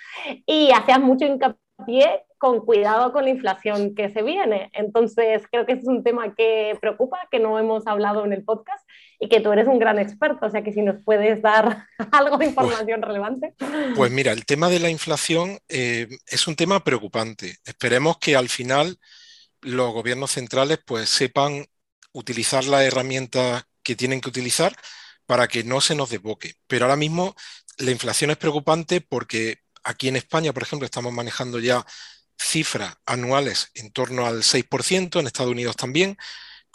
y 0.46 0.70
hacías 0.72 1.00
mucho 1.00 1.26
hincapié 1.26 2.24
con 2.38 2.64
cuidado 2.64 3.12
con 3.12 3.24
la 3.24 3.30
inflación 3.30 3.94
que 3.94 4.10
se 4.10 4.22
viene. 4.22 4.70
Entonces, 4.74 5.42
creo 5.50 5.64
que 5.66 5.72
es 5.72 5.84
un 5.84 6.04
tema 6.04 6.34
que 6.34 6.76
preocupa, 6.80 7.28
que 7.30 7.38
no 7.38 7.58
hemos 7.58 7.86
hablado 7.86 8.24
en 8.24 8.32
el 8.32 8.44
podcast 8.44 8.86
y 9.18 9.28
que 9.28 9.40
tú 9.40 9.52
eres 9.52 9.66
un 9.66 9.78
gran 9.78 9.98
experto, 9.98 10.46
o 10.46 10.50
sea 10.50 10.62
que 10.62 10.72
si 10.72 10.82
nos 10.82 11.02
puedes 11.02 11.40
dar 11.40 11.86
algo 12.12 12.36
de 12.36 12.46
información 12.46 13.02
relevante. 13.02 13.54
Pues 13.94 14.10
mira, 14.10 14.32
el 14.32 14.44
tema 14.44 14.68
de 14.68 14.80
la 14.80 14.90
inflación 14.90 15.58
eh, 15.68 16.08
es 16.26 16.46
un 16.46 16.56
tema 16.56 16.84
preocupante. 16.84 17.56
Esperemos 17.64 18.18
que 18.18 18.36
al 18.36 18.48
final 18.48 18.98
los 19.62 19.92
gobiernos 19.92 20.32
centrales 20.32 20.78
pues 20.84 21.08
sepan 21.08 21.66
utilizar 22.12 22.64
las 22.64 22.82
herramientas 22.82 23.64
que 23.82 23.96
tienen 23.96 24.20
que 24.20 24.28
utilizar 24.28 24.74
para 25.26 25.48
que 25.48 25.64
no 25.64 25.80
se 25.80 25.94
nos 25.94 26.10
desboque. 26.10 26.54
Pero 26.66 26.84
ahora 26.84 26.96
mismo 26.96 27.34
la 27.78 27.90
inflación 27.90 28.30
es 28.30 28.36
preocupante 28.36 29.00
porque 29.00 29.58
aquí 29.82 30.08
en 30.08 30.16
España, 30.16 30.52
por 30.52 30.62
ejemplo, 30.62 30.84
estamos 30.84 31.12
manejando 31.12 31.58
ya 31.58 31.84
cifras 32.38 32.96
anuales 33.06 33.70
en 33.74 33.90
torno 33.90 34.26
al 34.26 34.42
6%, 34.42 35.20
en 35.20 35.26
Estados 35.26 35.52
Unidos 35.52 35.76
también, 35.76 36.16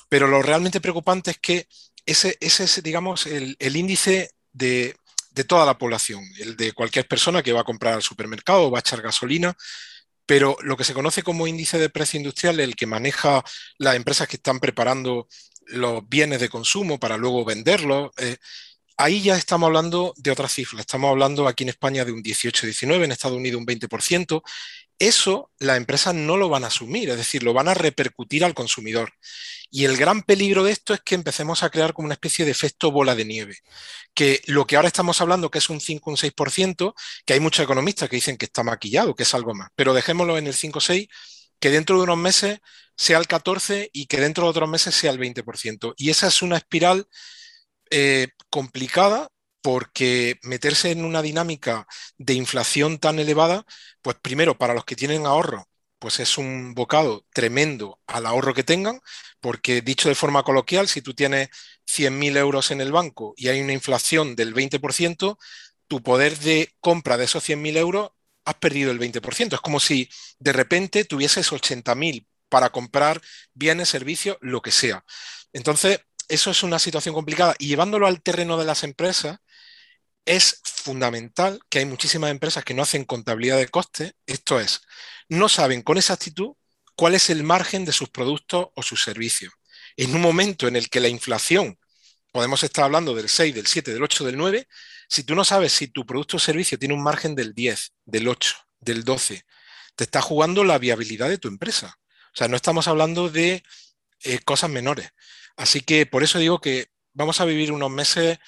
pero 0.10 0.28
lo 0.28 0.42
realmente 0.42 0.82
preocupante 0.82 1.32
es 1.32 1.40
que 1.40 1.68
ese, 2.06 2.38
es, 2.40 2.84
digamos, 2.84 3.26
el, 3.28 3.56
índice 3.76 4.32
de, 4.52 4.96
toda 5.48 5.66
la 5.66 5.78
población, 5.78 6.24
el 6.40 6.58
de 6.58 6.74
cualquier 6.74 7.08
persona 7.08 7.42
que 7.42 7.54
va 7.54 7.62
a 7.62 7.66
comprar 7.66 7.94
al 7.94 8.02
supermercado 8.02 8.64
o 8.64 8.72
va 8.72 8.80
a 8.80 8.82
echar 8.82 9.02
gasolina, 9.02 9.56
pero 10.26 10.58
lo 10.62 10.78
que 10.78 10.84
se 10.84 10.94
conoce 10.94 11.24
como 11.24 11.48
índice 11.48 11.78
de 11.80 11.90
precio 11.90 12.18
industrial, 12.18 12.60
el 12.60 12.76
que 12.76 12.86
maneja 12.86 13.44
las 13.78 13.96
empresas 13.96 14.28
que 14.28 14.38
están 14.38 14.60
preparando 14.60 15.28
los 15.68 16.08
bienes 16.08 16.40
de 16.42 16.50
consumo 16.50 17.00
para 17.00 17.18
luego 17.18 17.46
venderlos, 17.46 18.12
eh, 18.18 18.38
ahí 18.98 19.22
ya 19.22 19.36
estamos 19.36 19.68
hablando 19.68 20.14
de 20.18 20.32
otras 20.32 20.54
cifras. 20.54 20.82
Estamos 20.82 21.10
hablando 21.10 21.48
aquí 21.48 21.64
en 21.64 21.70
España 21.70 22.06
de 22.06 22.12
un 22.12 22.24
18-19, 22.24 23.06
en 23.06 23.12
Estados 23.12 23.38
Unidos 23.38 23.60
un 23.60 23.66
20%. 23.66 24.42
Eso 25.02 25.50
las 25.58 25.78
empresas 25.78 26.14
no 26.14 26.38
lo 26.38 26.48
van 26.48 26.64
a 26.64 26.68
asumir, 26.68 27.10
es 27.10 27.18
decir, 27.18 27.42
lo 27.42 27.54
van 27.54 27.68
a 27.68 27.74
repercutir 27.74 28.46
al 28.46 28.54
consumidor. 28.54 29.14
Y 29.72 29.86
el 29.86 29.98
gran 29.98 30.22
peligro 30.22 30.64
de 30.64 30.72
esto 30.72 30.94
es 30.94 31.02
que 31.02 31.16
empecemos 31.16 31.64
a 31.64 31.72
crear 31.72 31.94
como 31.94 32.06
una 32.06 32.14
especie 32.14 32.46
de 32.46 32.52
efecto 32.52 32.92
bola 32.92 33.16
de 33.16 33.26
nieve, 33.26 33.58
que 34.14 34.42
lo 34.46 34.68
que 34.68 34.76
ahora 34.76 34.90
estamos 34.90 35.20
hablando, 35.20 35.50
que 35.50 35.58
es 35.58 35.72
un 35.72 35.82
5 35.82 36.12
un 36.12 36.18
6%, 36.18 36.94
que 37.26 37.34
hay 37.34 37.40
muchos 37.40 37.64
economistas 37.64 38.10
que 38.10 38.18
dicen 38.18 38.38
que 38.38 38.46
está 38.46 38.62
maquillado, 38.62 39.16
que 39.16 39.24
es 39.24 39.34
algo 39.34 39.56
más, 39.56 39.70
pero 39.76 39.96
dejémoslo 39.96 40.38
en 40.38 40.46
el 40.46 40.54
5 40.54 40.78
o 40.78 40.82
6, 40.82 41.08
que 41.60 41.72
dentro 41.72 41.98
de 41.98 42.04
unos 42.04 42.18
meses 42.20 42.60
sea 42.96 43.18
el 43.18 43.26
14 43.26 43.90
y 43.92 44.06
que 44.06 44.22
dentro 44.22 44.44
de 44.44 44.52
otros 44.52 44.70
meses 44.70 44.94
sea 44.94 45.10
el 45.10 45.18
20%. 45.20 45.96
Y 45.98 46.12
esa 46.12 46.28
es 46.28 46.44
una 46.44 46.58
espiral 46.58 47.08
eh, 47.90 48.28
complicada 48.52 49.30
porque 49.62 50.40
meterse 50.44 50.92
en 50.92 51.06
una 51.06 51.22
dinámica 51.22 51.88
de 52.18 52.34
inflación 52.34 53.00
tan 53.00 53.20
elevada, 53.20 53.66
pues 54.02 54.18
primero 54.22 54.58
para 54.58 54.74
los 54.74 54.86
que 54.86 54.96
tienen 54.96 55.26
ahorro, 55.26 55.68
pues 56.00 56.20
es 56.20 56.38
un 56.38 56.74
bocado 56.74 57.26
tremendo 57.34 58.00
al 58.08 58.26
ahorro 58.26 58.54
que 58.54 58.64
tengan, 58.64 59.02
porque 59.40 59.82
dicho 59.82 60.10
de 60.10 60.16
forma 60.16 60.44
coloquial, 60.44 60.88
si 60.88 61.02
tú 61.02 61.14
tienes 61.14 61.50
100.000 61.86 62.38
euros 62.38 62.72
en 62.72 62.82
el 62.82 62.92
banco 62.92 63.34
y 63.38 63.50
hay 63.50 63.62
una 63.62 63.74
inflación 63.74 64.36
del 64.36 64.54
20%, 64.54 65.38
tu 65.88 66.02
poder 66.02 66.40
de 66.40 66.74
compra 66.80 67.18
de 67.18 67.26
esos 67.26 67.48
100.000 67.48 67.78
euros 67.78 68.12
has 68.46 68.56
perdido 68.56 68.92
el 68.92 69.00
20%. 69.00 69.54
Es 69.54 69.62
como 69.62 69.80
si 69.80 70.10
de 70.40 70.54
repente 70.54 71.06
tuvieses 71.06 71.52
80.000 71.52 72.26
para 72.50 72.70
comprar 72.72 73.22
bienes, 73.54 73.90
servicios, 73.90 74.38
lo 74.42 74.62
que 74.62 74.72
sea. 74.72 75.06
Entonces, 75.54 76.02
eso 76.28 76.52
es 76.52 76.64
una 76.64 76.80
situación 76.80 77.14
complicada. 77.14 77.56
Y 77.60 77.68
llevándolo 77.68 78.08
al 78.08 78.22
terreno 78.22 78.58
de 78.58 78.66
las 78.66 78.84
empresas, 78.84 79.40
es 80.26 80.62
fundamental 80.64 81.60
que 81.70 81.80
hay 81.80 81.86
muchísimas 81.86 82.32
empresas 82.32 82.64
que 82.64 82.74
no 82.74 82.84
hacen 82.84 83.06
contabilidad 83.06 83.58
de 83.58 83.68
costes, 83.68 84.14
esto 84.26 84.60
es, 84.60 84.82
no 85.30 85.50
saben 85.50 85.82
con 85.82 85.98
exactitud 85.98 86.54
cuál 86.96 87.16
es 87.16 87.30
el 87.30 87.44
margen 87.44 87.86
de 87.86 87.92
sus 87.92 88.10
productos 88.10 88.68
o 88.76 88.84
sus 88.84 89.04
servicios. 89.04 89.54
En 89.98 90.16
un 90.16 90.22
momento 90.22 90.68
en 90.68 90.76
el 90.76 90.90
que 90.90 91.00
la 91.00 91.08
inflación, 91.08 91.78
podemos 92.32 92.64
estar 92.64 92.86
hablando 92.86 93.14
del 93.14 93.30
6, 93.30 93.56
del 93.56 93.68
7, 93.68 93.94
del 93.94 94.04
8, 94.04 94.26
del 94.26 94.38
9, 94.38 94.68
si 95.10 95.24
tú 95.24 95.36
no 95.36 95.44
sabes 95.44 95.74
si 95.74 95.88
tu 95.88 96.06
producto 96.06 96.38
o 96.38 96.40
servicio 96.40 96.80
tiene 96.80 96.94
un 96.94 97.04
margen 97.04 97.36
del 97.36 97.54
10, 97.54 97.94
del 98.06 98.28
8, 98.28 98.56
del 98.80 99.04
12, 99.04 99.46
te 99.96 100.04
está 100.04 100.22
jugando 100.22 100.64
la 100.64 100.78
viabilidad 100.78 101.28
de 101.30 101.38
tu 101.38 101.48
empresa. 101.48 101.98
O 102.34 102.36
sea, 102.36 102.48
no 102.48 102.56
estamos 102.56 102.88
hablando 102.88 103.30
de 103.30 103.64
eh, 104.24 104.40
cosas 104.40 104.70
menores. 104.70 105.10
Así 105.58 105.82
que 105.82 106.06
por 106.06 106.24
eso 106.24 106.40
digo 106.40 106.62
que 106.62 106.88
vamos 107.14 107.42
a 107.42 107.46
vivir 107.46 107.72
unos 107.72 107.92
meses 107.92 108.40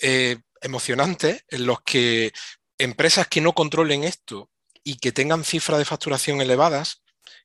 eh, 0.00 0.38
emocionantes 0.60 1.44
en 1.48 1.66
los 1.66 1.80
que 1.82 2.32
empresas 2.78 3.28
que 3.28 3.40
no 3.40 3.52
controlen 3.52 4.04
esto 4.04 4.50
y 4.82 4.96
que 4.96 5.12
tengan 5.12 5.44
cifras 5.44 5.78
de 5.78 5.84
facturación 5.84 6.40
elevadas, 6.40 7.02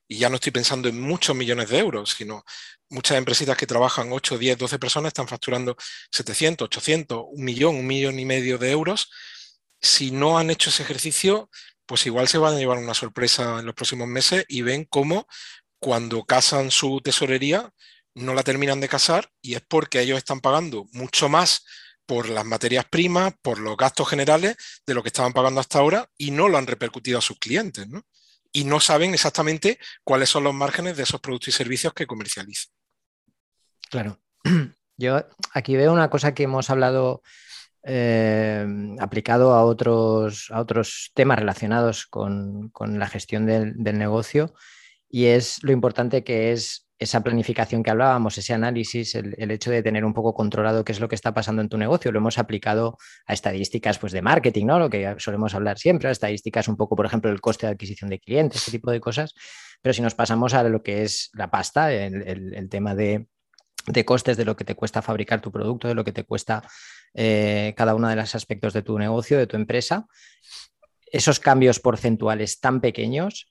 y 0.08 0.18
ya 0.18 0.28
no 0.28 0.36
estoy 0.36 0.52
pensando 0.52 0.88
en 0.88 1.00
muchos 1.00 1.34
millones 1.34 1.68
de 1.68 1.78
euros, 1.78 2.14
sino 2.16 2.44
muchas 2.88 3.18
empresitas 3.18 3.56
que 3.56 3.66
trabajan 3.66 4.12
8, 4.12 4.38
10, 4.38 4.58
12 4.58 4.78
personas 4.78 5.10
están 5.10 5.28
facturando 5.28 5.76
700, 6.10 6.66
800, 6.66 7.24
un 7.32 7.44
millón, 7.44 7.76
un 7.76 7.86
millón 7.86 8.18
y 8.18 8.24
medio 8.24 8.58
de 8.58 8.70
euros. 8.70 9.10
Si 9.80 10.10
no 10.10 10.38
han 10.38 10.50
hecho 10.50 10.70
ese 10.70 10.84
ejercicio, 10.84 11.50
pues 11.86 12.06
igual 12.06 12.28
se 12.28 12.38
van 12.38 12.54
a 12.54 12.58
llevar 12.58 12.78
una 12.78 12.94
sorpresa 12.94 13.58
en 13.58 13.66
los 13.66 13.74
próximos 13.74 14.08
meses 14.08 14.44
y 14.48 14.62
ven 14.62 14.84
cómo 14.84 15.26
cuando 15.78 16.24
casan 16.24 16.70
su 16.70 17.00
tesorería 17.00 17.70
no 18.14 18.34
la 18.34 18.42
terminan 18.42 18.80
de 18.80 18.88
casar 18.88 19.30
y 19.42 19.54
es 19.54 19.62
porque 19.68 20.00
ellos 20.00 20.18
están 20.18 20.40
pagando 20.40 20.86
mucho 20.92 21.28
más 21.28 21.64
por 22.06 22.28
las 22.28 22.44
materias 22.44 22.86
primas, 22.86 23.34
por 23.42 23.58
los 23.58 23.76
gastos 23.76 24.08
generales 24.08 24.56
de 24.86 24.94
lo 24.94 25.02
que 25.02 25.08
estaban 25.08 25.32
pagando 25.32 25.60
hasta 25.60 25.78
ahora 25.78 26.08
y 26.16 26.30
no 26.30 26.48
lo 26.48 26.56
han 26.56 26.66
repercutido 26.66 27.18
a 27.18 27.22
sus 27.22 27.38
clientes. 27.38 27.86
¿no? 27.88 28.02
Y 28.52 28.64
no 28.64 28.80
saben 28.80 29.12
exactamente 29.12 29.78
cuáles 30.04 30.30
son 30.30 30.44
los 30.44 30.54
márgenes 30.54 30.96
de 30.96 31.02
esos 31.02 31.20
productos 31.20 31.48
y 31.48 31.52
servicios 31.52 31.92
que 31.92 32.06
comercializan. 32.06 32.72
Claro. 33.90 34.20
Yo 34.96 35.26
aquí 35.52 35.76
veo 35.76 35.92
una 35.92 36.08
cosa 36.08 36.32
que 36.32 36.44
hemos 36.44 36.70
hablado 36.70 37.22
eh, 37.88 38.66
aplicado 38.98 39.52
a 39.52 39.64
otros, 39.64 40.48
a 40.50 40.60
otros 40.60 41.12
temas 41.14 41.38
relacionados 41.38 42.06
con, 42.06 42.72
la 42.80 43.08
gestión 43.08 43.46
del, 43.46 43.76
negocio 43.76 44.54
y 45.08 45.26
es 45.26 45.62
lo 45.62 45.70
importante 45.70 46.24
que 46.24 46.52
es 46.52 46.85
esa 46.98 47.22
planificación 47.22 47.82
que 47.82 47.90
hablábamos, 47.90 48.38
ese 48.38 48.54
análisis, 48.54 49.14
el, 49.14 49.50
hecho 49.50 49.70
de 49.70 49.82
tener 49.82 50.04
un 50.04 50.14
poco 50.14 50.32
controlado 50.32 50.84
qué 50.84 50.92
es 50.92 51.00
lo 51.00 51.08
que 51.08 51.14
está 51.14 51.34
pasando 51.34 51.60
en 51.60 51.68
tu 51.68 51.76
negocio, 51.76 52.10
lo 52.10 52.18
hemos 52.18 52.38
aplicado 52.38 52.96
a 53.26 53.34
estadísticas 53.34 53.98
pues, 53.98 54.12
de 54.12 54.22
marketing, 54.22 54.66
¿no? 54.66 54.78
Lo 54.78 54.88
que 54.88 55.14
solemos 55.18 55.54
hablar 55.54 55.78
siempre, 55.78 56.08
a 56.08 56.12
estadísticas 56.12 56.68
un 56.68 56.76
poco, 56.76 56.96
por 56.96 57.04
ejemplo, 57.04 57.30
el 57.30 57.40
coste 57.40 57.66
de 57.66 57.72
adquisición 57.72 58.08
de 58.08 58.18
clientes, 58.18 58.62
ese 58.62 58.70
tipo 58.70 58.90
de 58.90 59.00
cosas. 59.00 59.34
Pero 59.82 59.92
si 59.92 60.00
nos 60.00 60.14
pasamos 60.14 60.54
a 60.54 60.62
lo 60.62 60.82
que 60.82 61.02
es 61.02 61.30
la 61.34 61.50
pasta, 61.50 61.92
el, 61.92 62.68
tema 62.70 62.94
de, 62.94 63.28
costes 64.06 64.38
de 64.38 64.46
lo 64.46 64.56
que 64.56 64.64
te 64.64 64.74
cuesta 64.74 65.02
fabricar 65.02 65.42
tu 65.42 65.52
producto, 65.52 65.88
de 65.88 65.94
lo 65.94 66.02
que 66.02 66.12
te 66.12 66.24
cuesta 66.24 66.62
eh, 67.12 67.74
cada 67.76 67.94
uno 67.94 68.08
de 68.08 68.16
los 68.16 68.34
aspectos 68.34 68.72
de 68.72 68.82
tu 68.82 68.98
negocio, 68.98 69.36
de 69.36 69.46
tu 69.46 69.56
empresa, 69.56 70.06
esos 71.12 71.40
cambios 71.40 71.78
porcentuales 71.78 72.58
tan 72.58 72.80
pequeños 72.80 73.48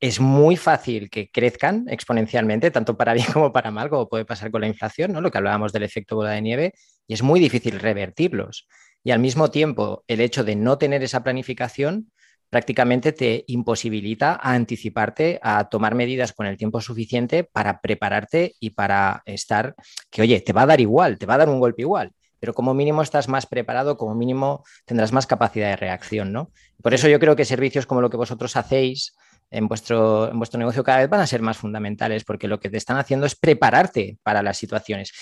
es 0.00 0.18
muy 0.18 0.56
fácil 0.56 1.10
que 1.10 1.30
crezcan 1.30 1.84
exponencialmente, 1.88 2.70
tanto 2.70 2.96
para 2.96 3.12
bien 3.12 3.26
como 3.32 3.52
para 3.52 3.70
mal, 3.70 3.90
como 3.90 4.08
puede 4.08 4.24
pasar 4.24 4.50
con 4.50 4.62
la 4.62 4.66
inflación, 4.66 5.12
¿no? 5.12 5.20
lo 5.20 5.30
que 5.30 5.38
hablábamos 5.38 5.72
del 5.72 5.82
efecto 5.82 6.16
bola 6.16 6.30
de 6.30 6.42
nieve, 6.42 6.74
y 7.06 7.14
es 7.14 7.22
muy 7.22 7.38
difícil 7.38 7.78
revertirlos. 7.78 8.66
Y 9.04 9.12
al 9.12 9.18
mismo 9.18 9.50
tiempo, 9.50 10.04
el 10.08 10.20
hecho 10.20 10.44
de 10.44 10.56
no 10.56 10.78
tener 10.78 11.02
esa 11.02 11.22
planificación 11.22 12.10
prácticamente 12.50 13.12
te 13.12 13.44
imposibilita 13.46 14.32
a 14.32 14.54
anticiparte, 14.54 15.38
a 15.40 15.68
tomar 15.68 15.94
medidas 15.94 16.32
con 16.32 16.46
el 16.46 16.56
tiempo 16.56 16.80
suficiente 16.80 17.44
para 17.44 17.80
prepararte 17.80 18.54
y 18.58 18.70
para 18.70 19.22
estar, 19.24 19.76
que 20.10 20.22
oye, 20.22 20.40
te 20.40 20.52
va 20.52 20.62
a 20.62 20.66
dar 20.66 20.80
igual, 20.80 21.16
te 21.16 21.26
va 21.26 21.34
a 21.34 21.38
dar 21.38 21.48
un 21.48 21.60
golpe 21.60 21.82
igual, 21.82 22.10
pero 22.40 22.52
como 22.52 22.74
mínimo 22.74 23.02
estás 23.02 23.28
más 23.28 23.46
preparado, 23.46 23.96
como 23.96 24.16
mínimo 24.16 24.64
tendrás 24.84 25.12
más 25.12 25.28
capacidad 25.28 25.68
de 25.68 25.76
reacción, 25.76 26.32
¿no? 26.32 26.50
Por 26.82 26.92
eso 26.92 27.08
yo 27.08 27.20
creo 27.20 27.36
que 27.36 27.44
servicios 27.44 27.86
como 27.86 28.00
lo 28.00 28.10
que 28.10 28.16
vosotros 28.16 28.56
hacéis, 28.56 29.14
en 29.50 29.68
vuestro, 29.68 30.30
en 30.30 30.38
vuestro 30.38 30.58
negocio 30.58 30.84
cada 30.84 30.98
vez 30.98 31.10
van 31.10 31.20
a 31.20 31.26
ser 31.26 31.42
más 31.42 31.58
fundamentales 31.58 32.24
porque 32.24 32.48
lo 32.48 32.60
que 32.60 32.70
te 32.70 32.76
están 32.76 32.96
haciendo 32.96 33.26
es 33.26 33.34
prepararte 33.34 34.18
para 34.22 34.42
las 34.42 34.58
situaciones. 34.58 35.12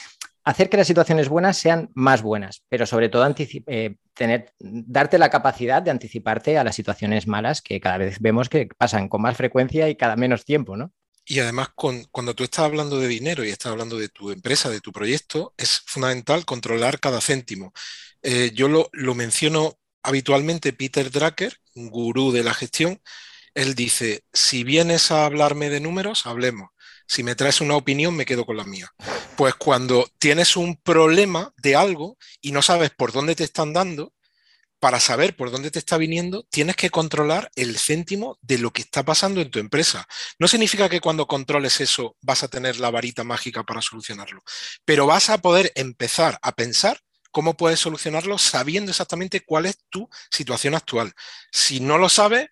Hacer 0.44 0.70
que 0.70 0.76
las 0.76 0.87
situaciones 0.87 1.28
buenas 1.28 1.58
sean 1.58 1.90
más 1.94 2.23
buenas, 2.23 2.62
pero 2.68 2.87
sobre 2.87 3.08
todo 3.08 3.35
eh, 3.37 3.97
tener, 4.14 4.52
darte 4.58 5.18
la 5.18 5.30
capacidad 5.30 5.82
de 5.82 5.90
anticiparte 5.90 6.56
a 6.56 6.64
las 6.64 6.75
situaciones 6.75 7.26
malas 7.26 7.61
que 7.61 7.80
cada 7.80 7.99
vez 7.99 8.18
vemos 8.20 8.49
que 8.49 8.68
pasan 8.76 9.08
con 9.08 9.23
más 9.23 9.37
frecuencia 9.37 9.88
y 9.88 9.97
cada 9.97 10.16
menos 10.16 10.44
tiempo, 10.44 10.76
¿no? 10.76 10.92
Y 11.30 11.40
además, 11.40 11.68
cuando 11.75 12.35
tú 12.35 12.44
estás 12.44 12.64
hablando 12.64 12.99
de 12.99 13.06
dinero 13.06 13.44
y 13.44 13.50
estás 13.50 13.70
hablando 13.70 13.99
de 13.99 14.08
tu 14.08 14.30
empresa, 14.30 14.70
de 14.70 14.80
tu 14.80 14.92
proyecto, 14.92 15.52
es 15.58 15.82
fundamental 15.85 16.47
controlar 16.47 17.00
cada 17.00 17.20
céntimo. 17.20 17.75
Eh, 18.23 18.50
yo 18.54 18.68
lo, 18.68 18.88
lo, 18.92 19.14
menciono 19.14 19.78
habitualmente, 20.02 20.73
Peter 20.73 21.11
Drucker, 21.11 21.58
gurú 21.75 22.32
de 22.32 22.44
la 22.44 22.54
gestión, 22.54 23.02
él 23.55 23.75
dice, 23.75 24.25
si 24.33 24.64
vienes 24.64 25.11
a 25.11 25.25
hablarme 25.25 25.71
de 25.71 25.81
números, 25.81 26.26
hablemos. 26.26 26.71
Si 27.07 27.23
me 27.23 27.35
traes 27.35 27.61
una 27.61 27.76
opinión, 27.76 28.14
me 28.14 28.26
quedo 28.26 28.45
con 28.45 28.57
la 28.57 28.64
mía. 28.64 28.93
Pues 29.37 29.55
cuando 29.55 30.09
tienes 30.19 30.57
un 30.57 30.76
problema 30.76 31.52
de 31.57 31.75
algo 31.75 32.19
y 32.40 32.52
no 32.52 32.61
sabes 32.61 32.90
por 32.90 33.12
dónde 33.12 33.35
te 33.35 33.45
están 33.45 33.73
dando, 33.73 34.12
para 34.81 35.00
saber 35.00 35.35
por 35.35 35.50
dónde 35.50 35.71
te 35.71 35.78
está 35.78 35.97
viniendo, 35.97 36.47
tienes 36.50 36.76
que 36.76 36.90
controlar 36.90 37.50
el 37.57 37.78
céntimo 37.78 38.38
de 38.43 38.59
lo 38.59 38.73
que 38.73 38.83
está 38.83 39.02
pasando 39.05 39.40
en 39.40 39.50
tu 39.50 39.59
empresa. 39.59 40.07
No 40.38 40.49
significa 40.49 40.88
que 40.88 41.00
cuando 41.00 41.26
controles 41.26 41.81
eso 41.81 42.17
vas 42.21 42.43
a 42.43 42.49
tener 42.49 42.78
la 42.78 42.90
varita 42.90 43.25
mágica 43.25 43.64
para 43.64 43.83
solucionarlo, 43.83 44.43
pero 44.85 45.07
vas 45.07 45.31
a 45.31 45.38
poder 45.38 45.73
empezar 45.75 46.38
a 46.43 46.52
pensar 46.52 47.00
cómo 47.31 47.57
puedes 47.57 47.81
solucionarlo 47.81 48.38
sabiendo 48.38 48.90
exactamente 48.90 49.40
cuál 49.40 49.67
es 49.67 49.78
tu 49.90 50.09
situación 50.31 50.75
actual. 50.75 51.12
Si 51.52 51.81
no 51.81 51.99
lo 51.99 52.09
sabes, 52.09 52.49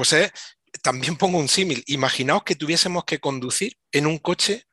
pues 0.00 0.32
también 0.80 1.18
pongo 1.18 1.36
un 1.36 1.48
símil. 1.50 1.84
Imaginaos 1.86 2.42
que 2.42 2.56
tuviésemos 2.56 3.04
que 3.04 3.20
conducir 3.20 3.76
en 3.92 4.06
un 4.06 4.16
coche 4.16 4.64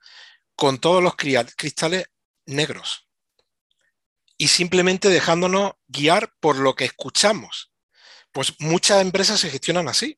con 0.55 0.79
todos 0.79 1.03
los 1.03 1.15
cristales 1.17 2.05
negros 2.45 3.09
y 4.37 4.47
simplemente 4.47 5.09
dejándonos 5.09 5.73
guiar 5.89 6.31
por 6.39 6.55
lo 6.55 6.75
que 6.75 6.85
escuchamos. 6.85 7.73
Pues 8.31 8.53
muchas 8.59 9.01
empresas 9.01 9.41
se 9.41 9.49
gestionan 9.49 9.89
así, 9.89 10.17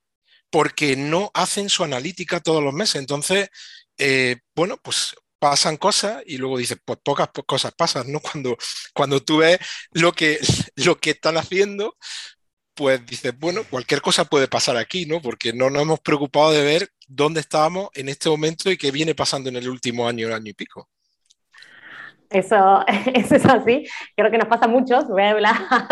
porque 0.51 0.95
no 0.95 1.31
hacen 1.33 1.69
su 1.69 1.83
analítica 1.83 2.39
todos 2.39 2.63
los 2.63 2.75
meses. 2.75 2.97
Entonces, 2.97 3.49
eh, 3.97 4.41
bueno, 4.53 4.77
pues 4.77 5.15
pasan 5.39 5.77
cosas 5.77 6.21
y 6.27 6.37
luego 6.37 6.59
dices, 6.59 6.77
pues 6.85 6.99
pocas 7.03 7.29
cosas 7.47 7.73
pasan, 7.75 8.11
¿no? 8.11 8.19
Cuando, 8.31 8.55
cuando 8.93 9.23
tú 9.23 9.37
ves 9.37 9.57
lo 9.89 10.13
que, 10.13 10.39
lo 10.75 10.99
que 10.99 11.11
están 11.11 11.37
haciendo, 11.37 11.97
pues 12.79 13.05
dices, 13.05 13.37
bueno, 13.37 13.65
cualquier 13.69 14.01
cosa 14.01 14.23
puede 14.23 14.47
pasar 14.47 14.77
aquí, 14.77 15.05
¿no? 15.05 15.21
Porque 15.21 15.51
no 15.51 15.69
nos 15.69 15.81
hemos 15.81 15.99
preocupado 15.99 16.53
de 16.53 16.63
ver 16.63 16.93
dónde 17.09 17.41
estábamos 17.41 17.89
en 17.93 18.07
este 18.07 18.29
momento 18.29 18.71
y 18.71 18.77
qué 18.77 18.89
viene 18.89 19.13
pasando 19.13 19.49
en 19.49 19.57
el 19.57 19.67
último 19.67 20.07
año, 20.07 20.33
año 20.33 20.49
y 20.49 20.53
pico. 20.53 20.87
Eso, 22.29 22.85
eso 23.13 23.35
es 23.35 23.45
así. 23.45 23.85
Creo 24.15 24.29
que 24.29 24.37
nos 24.37 24.47
pasa 24.47 24.65
a 24.65 24.67
muchos. 24.67 25.07
Voy 25.07 25.23
a 25.23 25.31
hablar, 25.31 25.55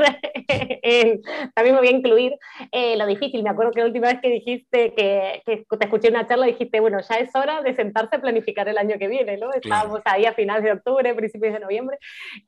también 1.55 1.75
me 1.75 1.79
voy 1.79 1.87
a 1.87 1.91
incluir 1.91 2.33
eh, 2.71 2.95
lo 2.95 3.07
difícil. 3.07 3.43
Me 3.43 3.49
acuerdo 3.49 3.71
que 3.71 3.79
la 3.79 3.87
última 3.87 4.07
vez 4.07 4.19
que 4.21 4.29
dijiste 4.29 4.93
que, 4.93 5.41
que, 5.45 5.65
te 5.77 5.85
escuché 5.85 6.09
una 6.09 6.27
charla, 6.27 6.45
dijiste, 6.45 6.79
bueno, 6.79 6.99
ya 7.01 7.15
es 7.17 7.35
hora 7.35 7.61
de 7.61 7.73
sentarse 7.75 8.15
a 8.15 8.21
planificar 8.21 8.67
el 8.69 8.77
año 8.77 8.97
que 8.99 9.07
viene, 9.07 9.37
¿no? 9.37 9.51
Estábamos 9.51 10.01
ahí 10.05 10.25
a 10.25 10.33
finales 10.33 10.63
de 10.63 10.73
octubre, 10.73 11.13
principios 11.15 11.53
de 11.53 11.59
noviembre. 11.59 11.97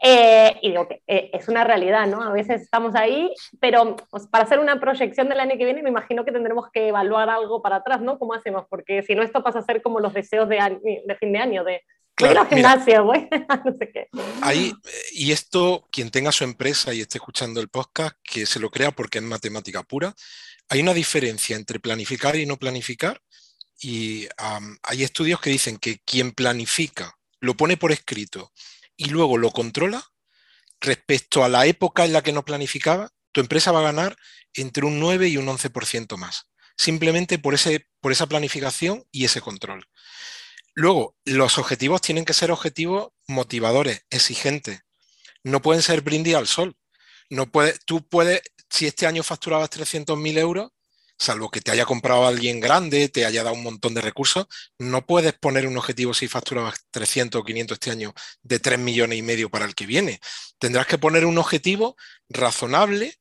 Eh, 0.04 0.58
y 0.62 0.70
digo 0.70 0.88
que 0.88 1.02
eh, 1.08 1.32
es 1.34 1.48
una 1.48 1.64
realidad, 1.64 2.08
¿no? 2.08 2.22
A 2.22 2.32
veces 2.32 2.62
estamos 2.62 2.96
ahí, 2.96 3.34
pero 3.60 3.96
pues, 4.12 4.28
para 4.28 4.44
hacer 4.44 4.60
una 4.60 4.80
proyección 4.80 5.30
del 5.30 5.40
año 5.40 5.58
que 5.58 5.66
viene, 5.66 5.82
me 5.82 5.90
imagino 5.90 6.26
que 6.26 6.32
tendremos 6.32 6.70
que 6.72 6.90
evaluar 6.90 7.30
algo 7.30 7.62
para 7.62 7.78
atrás, 7.78 8.02
¿no? 8.02 8.20
¿Cómo 8.20 8.34
hacemos? 8.34 8.66
Porque 8.70 9.02
si 9.02 9.16
no, 9.16 9.24
esto 9.24 9.44
pasa 9.44 9.60
a 9.60 9.64
ser 9.64 9.82
como 9.82 10.00
los 10.00 10.14
deseos 10.14 10.48
de, 10.48 10.58
de 11.06 11.16
fin 11.16 11.34
de 11.34 11.40
año, 11.40 11.64
de 11.64 11.82
no 13.66 13.78
sé 13.78 13.92
qué. 13.92 14.08
Ahí, 14.42 14.74
y 15.14 15.32
esto, 15.32 15.88
quien 15.92 16.12
tenga 16.12 16.32
su 16.32 16.44
empresa 16.44 16.94
y 16.94 17.02
esté 17.02 17.18
escuchando 17.18 17.62
el 17.62 17.70
podcast, 17.70 18.16
que 18.24 18.46
se 18.46 18.60
lo 18.60 18.70
crea 18.70 18.92
porque 18.92 19.20
es 19.20 19.24
matemática 19.24 19.84
pura, 19.84 20.14
hay 20.70 20.82
una 20.82 20.94
diferencia 20.94 21.56
entre 21.56 21.80
planificar 21.80 22.36
y 22.36 22.46
no 22.46 22.58
planificar. 22.58 23.22
Y 23.82 24.28
hay 24.84 25.04
estudios 25.04 25.40
que 25.40 25.50
dicen 25.50 25.78
que 25.78 26.00
quien 26.00 26.34
planifica, 26.34 27.16
lo 27.40 27.56
pone 27.56 27.78
por 27.78 27.94
escrito 27.94 28.52
y 28.98 29.06
luego 29.06 29.38
lo 29.38 29.52
controla, 29.52 30.04
respecto 30.82 31.44
a 31.44 31.50
la 31.50 31.66
época 31.66 32.06
en 32.06 32.14
la 32.14 32.22
que 32.22 32.34
no 32.34 32.44
planificaba, 32.44 33.12
tu 33.32 33.42
empresa 33.42 33.72
va 33.72 33.80
a 33.80 33.84
ganar 33.84 34.18
entre 34.54 34.86
un 34.86 35.00
9 35.00 35.30
y 35.30 35.38
un 35.38 35.48
11% 35.48 36.18
más, 36.18 36.48
simplemente 36.78 37.40
por, 37.40 37.54
ese, 37.54 37.88
por 38.02 38.12
esa 38.12 38.28
planificación 38.28 39.06
y 39.12 39.26
ese 39.26 39.42
control. 39.42 39.88
Luego, 40.80 41.18
los 41.26 41.58
objetivos 41.58 42.00
tienen 42.00 42.24
que 42.24 42.34
ser 42.34 42.52
objetivos 42.52 43.10
motivadores, 43.28 44.06
exigentes. 44.10 44.80
No 45.44 45.62
pueden 45.62 45.82
ser 45.82 46.00
brindis 46.00 46.36
al 46.36 46.48
sol. 46.48 46.78
No 47.30 47.52
puedes, 47.52 47.84
tú 47.84 48.08
puedes, 48.08 48.42
si 48.70 48.88
este 48.88 49.06
año 49.06 49.22
facturabas 49.22 49.70
300.000 49.72 50.38
euros, 50.38 50.72
salvo 51.18 51.52
que 51.52 51.60
te 51.60 51.72
haya 51.72 51.86
comprado 51.86 52.26
alguien 52.26 52.62
grande, 52.62 53.10
te 53.10 53.26
haya 53.26 53.44
dado 53.44 53.58
un 53.58 53.64
montón 53.64 53.94
de 53.94 54.00
recursos, 54.00 54.48
no 54.78 55.06
puedes 55.06 55.34
poner 55.34 55.68
un 55.68 55.76
objetivo 55.78 56.14
si 56.14 56.30
facturabas 56.30 56.86
300 56.92 57.42
o 57.42 57.44
500 57.44 57.76
este 57.76 57.92
año 57.92 58.14
de 58.42 58.60
3 58.60 58.80
millones 58.80 59.20
y 59.20 59.22
medio 59.22 59.50
para 59.50 59.66
el 59.66 59.76
que 59.76 59.86
viene. 59.86 60.22
Tendrás 60.60 60.88
que 60.88 60.98
poner 60.98 61.26
un 61.26 61.40
objetivo 61.40 61.98
razonable 62.30 63.20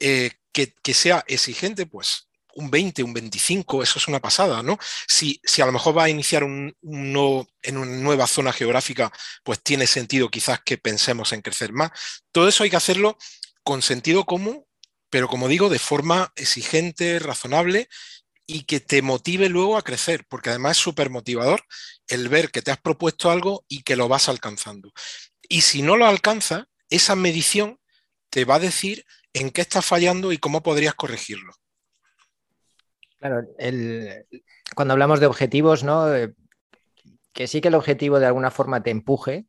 eh, 0.00 0.32
que, 0.52 0.94
sea 0.94 1.24
exigente, 1.28 1.86
pues 1.86 2.27
un 2.58 2.70
20, 2.70 3.02
un 3.02 3.12
25, 3.12 3.82
eso 3.82 3.98
es 3.98 4.08
una 4.08 4.20
pasada, 4.20 4.62
¿no? 4.62 4.78
Si, 5.06 5.40
si 5.44 5.62
a 5.62 5.66
lo 5.66 5.72
mejor 5.72 5.96
va 5.96 6.04
a 6.04 6.08
iniciar 6.08 6.44
un, 6.44 6.74
en 6.82 7.76
una 7.76 7.96
nueva 7.96 8.26
zona 8.26 8.52
geográfica, 8.52 9.12
pues 9.42 9.62
tiene 9.62 9.86
sentido 9.86 10.28
quizás 10.30 10.60
que 10.64 10.78
pensemos 10.78 11.32
en 11.32 11.42
crecer 11.42 11.72
más. 11.72 11.90
Todo 12.32 12.48
eso 12.48 12.64
hay 12.64 12.70
que 12.70 12.76
hacerlo 12.76 13.16
con 13.62 13.82
sentido 13.82 14.24
común 14.24 14.64
pero 15.10 15.28
como 15.28 15.48
digo, 15.48 15.68
de 15.68 15.78
forma 15.78 16.32
exigente, 16.36 17.18
razonable 17.18 17.88
y 18.46 18.64
que 18.64 18.80
te 18.80 19.02
motive 19.02 19.48
luego 19.48 19.76
a 19.76 19.82
crecer, 19.82 20.26
porque 20.28 20.50
además 20.50 20.76
es 20.76 20.82
súper 20.82 21.10
motivador 21.10 21.64
el 22.08 22.28
ver 22.28 22.50
que 22.50 22.62
te 22.62 22.70
has 22.70 22.80
propuesto 22.80 23.30
algo 23.30 23.64
y 23.68 23.82
que 23.82 23.96
lo 23.96 24.08
vas 24.08 24.28
alcanzando. 24.28 24.92
Y 25.48 25.62
si 25.62 25.82
no 25.82 25.96
lo 25.96 26.06
alcanzas, 26.06 26.64
esa 26.90 27.14
medición 27.14 27.78
te 28.30 28.44
va 28.44 28.56
a 28.56 28.60
decir 28.60 29.04
en 29.32 29.50
qué 29.50 29.62
estás 29.62 29.84
fallando 29.84 30.32
y 30.32 30.38
cómo 30.38 30.62
podrías 30.62 30.94
corregirlo. 30.94 31.54
Claro, 33.18 33.42
cuando 34.74 34.92
hablamos 34.92 35.20
de 35.20 35.26
objetivos, 35.26 35.82
¿no? 35.82 36.14
Eh, 36.14 36.34
que 37.32 37.46
sí 37.46 37.60
que 37.60 37.68
el 37.68 37.74
objetivo 37.74 38.20
de 38.20 38.26
alguna 38.26 38.50
forma 38.50 38.82
te 38.82 38.90
empuje 38.90 39.46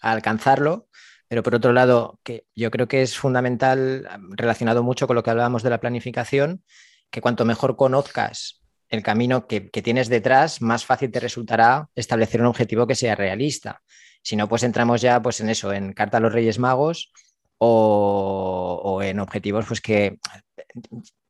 a 0.00 0.12
alcanzarlo, 0.12 0.88
pero 1.28 1.42
por 1.42 1.54
otro 1.54 1.72
lado, 1.72 2.18
que 2.22 2.44
yo 2.54 2.70
creo 2.70 2.88
que 2.88 3.02
es 3.02 3.16
fundamental, 3.16 4.08
relacionado 4.30 4.82
mucho 4.82 5.06
con 5.06 5.16
lo 5.16 5.22
que 5.22 5.30
hablábamos 5.30 5.62
de 5.62 5.70
la 5.70 5.80
planificación, 5.80 6.64
que 7.10 7.20
cuanto 7.20 7.44
mejor 7.44 7.76
conozcas 7.76 8.60
el 8.88 9.02
camino 9.02 9.46
que, 9.46 9.60
tienes 9.60 10.08
detrás, 10.08 10.60
más 10.60 10.84
fácil 10.84 11.12
te 11.12 11.20
resultará 11.20 11.88
establecer 11.94 12.40
un 12.40 12.48
objetivo 12.48 12.86
que 12.86 12.96
sea 12.96 13.14
realista. 13.14 13.82
Si 14.22 14.34
no, 14.34 14.48
pues 14.48 14.64
entramos 14.64 15.00
ya 15.00 15.22
pues, 15.22 15.40
en 15.40 15.48
eso, 15.48 15.72
en 15.72 15.92
Carta 15.92 16.16
a 16.16 16.20
los 16.20 16.32
Reyes 16.32 16.58
Magos 16.58 17.12
o, 17.58 19.00
en 19.02 19.20
objetivos 19.20 19.66
pues, 19.66 19.80
que 19.80 20.18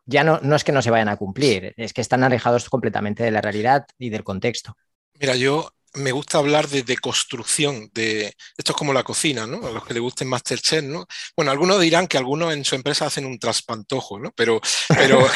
ya 0.06 0.24
no, 0.24 0.40
no 0.42 0.56
es 0.56 0.64
que 0.64 0.72
no 0.72 0.82
se 0.82 0.90
vayan 0.90 1.08
a 1.08 1.16
cumplir, 1.16 1.74
es 1.76 1.92
que 1.92 2.00
están 2.00 2.24
alejados 2.24 2.68
completamente 2.68 3.22
de 3.22 3.30
la 3.30 3.40
realidad 3.40 3.86
y 3.98 4.10
del 4.10 4.24
contexto. 4.24 4.76
Mira, 5.14 5.36
yo 5.36 5.72
me 5.94 6.12
gusta 6.12 6.38
hablar 6.38 6.68
de 6.68 6.82
deconstrucción 6.82 7.90
de 7.92 8.34
esto 8.56 8.72
es 8.72 8.76
como 8.78 8.92
la 8.92 9.02
cocina, 9.02 9.46
¿no? 9.46 9.66
A 9.66 9.70
los 9.70 9.84
que 9.84 9.94
le 9.94 10.00
gusten 10.00 10.28
Masterchef, 10.28 10.84
¿no? 10.84 11.06
Bueno, 11.36 11.50
algunos 11.50 11.80
dirán 11.80 12.06
que 12.06 12.16
algunos 12.16 12.52
en 12.52 12.64
su 12.64 12.74
empresa 12.74 13.06
hacen 13.06 13.26
un 13.26 13.38
traspantojo, 13.38 14.18
¿no? 14.18 14.32
Pero, 14.32 14.60
pero 14.88 15.26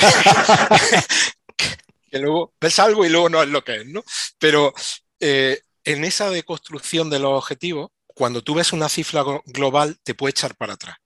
que 2.11 2.19
luego 2.19 2.55
ves 2.61 2.79
algo 2.79 3.05
y 3.05 3.09
luego 3.09 3.29
no 3.29 3.43
es 3.43 3.49
lo 3.49 3.65
que 3.65 3.77
es, 3.77 3.87
¿no? 3.87 4.05
Pero 4.39 4.73
eh, 5.19 5.61
en 5.85 6.05
esa 6.05 6.31
deconstrucción 6.31 7.11
de 7.11 7.19
los 7.19 7.33
objetivos, 7.33 7.91
cuando 8.07 8.43
tú 8.43 8.55
ves 8.55 8.73
una 8.73 8.89
cifra 8.89 9.25
global, 9.47 9.99
te 10.05 10.15
puede 10.15 10.31
echar 10.31 10.55
para 10.57 10.75
atrás. 10.75 10.97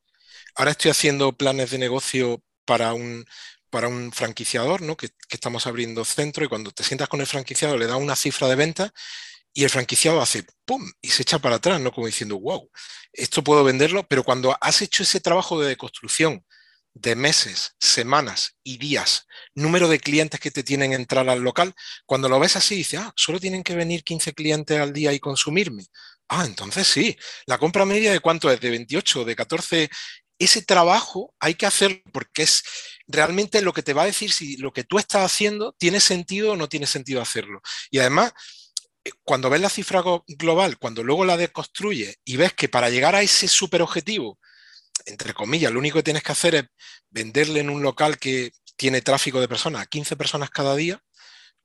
Ahora 0.55 0.73
estoy 0.73 0.91
haciendo 0.91 1.33
planes 1.33 1.71
de 1.71 1.79
negocio 1.79 2.43
para 2.69 2.93
un, 2.93 3.25
para 3.71 3.89
un 3.89 4.13
franquiciador, 4.13 4.83
¿no? 4.83 4.95
Que, 4.95 5.09
que, 5.09 5.37
estamos 5.37 5.67
abriendo 5.67 6.05
centro 6.05 6.45
y 6.45 6.49
cuando 6.49 6.71
te 6.71 6.85
sientas 6.85 7.09
con 7.09 7.21
el 7.23 7.27
franquiciado 7.27 7.79
le 7.79 7.87
da 7.87 7.97
una 7.97 8.15
cifra 8.15 8.47
de 8.47 8.57
venta 8.57 8.93
y 9.55 9.65
el 9.65 9.71
franquiciado 9.71 10.21
hace 10.21 10.45
¡pum! 10.67 10.85
y 11.01 11.09
se 11.09 11.23
echa 11.23 11.39
para 11.39 11.57
atrás, 11.57 11.81
¿no? 11.81 11.93
Como 11.93 12.07
diciendo, 12.07 12.39
wow, 12.39 12.71
esto 13.15 13.43
puedo 13.43 13.65
venderlo, 13.65 14.07
pero 14.07 14.23
cuando 14.23 14.55
has 14.61 14.83
hecho 14.83 15.03
ese 15.03 15.21
trabajo 15.21 15.59
de 15.59 15.69
deconstrucción 15.69 16.45
de 16.93 17.17
meses, 17.17 17.75
semanas 17.81 18.57
y 18.63 18.77
días, 18.77 19.27
número 19.55 19.89
de 19.89 19.99
clientes 19.99 20.41
que 20.41 20.51
te 20.51 20.63
tienen 20.63 20.93
entrar 20.93 21.27
al 21.31 21.41
local, 21.41 21.75
cuando 22.05 22.29
lo 22.29 22.39
ves 22.39 22.57
así, 22.57 22.77
dices, 22.77 23.01
ah, 23.01 23.15
solo 23.17 23.41
tienen 23.41 23.63
que 23.63 23.75
venir 23.75 24.05
15 24.05 24.35
clientes 24.35 24.79
al 24.79 24.93
día 24.93 25.15
y 25.15 25.21
consumirme. 25.21 25.87
Ah, 26.29 26.45
entonces 26.45 26.87
sí, 26.87 27.17
la 27.47 27.57
compra 27.57 27.87
media 27.87 28.13
de 28.13 28.21
cuánto 28.21 28.51
es, 28.51 28.61
de 28.61 28.69
28, 28.69 29.25
de 29.25 29.37
14. 29.37 29.91
Ese 30.39 30.63
trabajo 30.63 31.35
hay 31.41 31.55
que 31.55 31.67
hacer 31.67 32.03
porque 32.13 32.43
es 32.43 32.63
realmente 33.07 33.63
lo 33.63 33.73
que 33.73 33.83
te 33.83 33.93
va 33.93 34.03
a 34.03 34.07
decir 34.07 34.33
si 34.33 34.57
lo 34.59 34.73
que 34.73 34.85
tú 34.85 34.99
estás 34.99 35.25
haciendo 35.25 35.75
tiene 35.79 36.01
sentido 36.01 36.53
o 36.53 36.57
no 36.57 36.69
tiene 36.69 36.87
sentido 36.87 37.21
hacerlo. 37.21 37.61
Y 37.91 37.99
además, 37.99 38.33
cuando 39.25 39.51
ves 39.51 39.61
la 39.61 39.71
cifra 39.71 40.03
global, 40.27 40.79
cuando 40.79 41.03
luego 41.03 41.25
la 41.25 41.37
deconstruyes 41.37 42.19
y 42.25 42.37
ves 42.37 42.53
que 42.53 42.69
para 42.69 42.91
llegar 42.91 43.15
a 43.15 43.23
ese 43.23 43.49
super 43.49 43.83
objetivo, 43.83 44.39
entre 45.07 45.35
comillas, 45.35 45.73
lo 45.73 45.79
único 45.79 45.99
que 45.99 46.03
tienes 46.03 46.23
que 46.23 46.33
hacer 46.33 46.55
es 46.55 46.65
venderle 47.11 47.61
en 47.61 47.71
un 47.71 47.83
local 47.83 48.19
que 48.19 48.53
tiene 48.77 49.01
tráfico 49.01 49.41
de 49.41 49.49
personas, 49.49 49.89
15 49.89 50.17
personas 50.17 50.51
cada 50.51 50.77
día, 50.77 51.03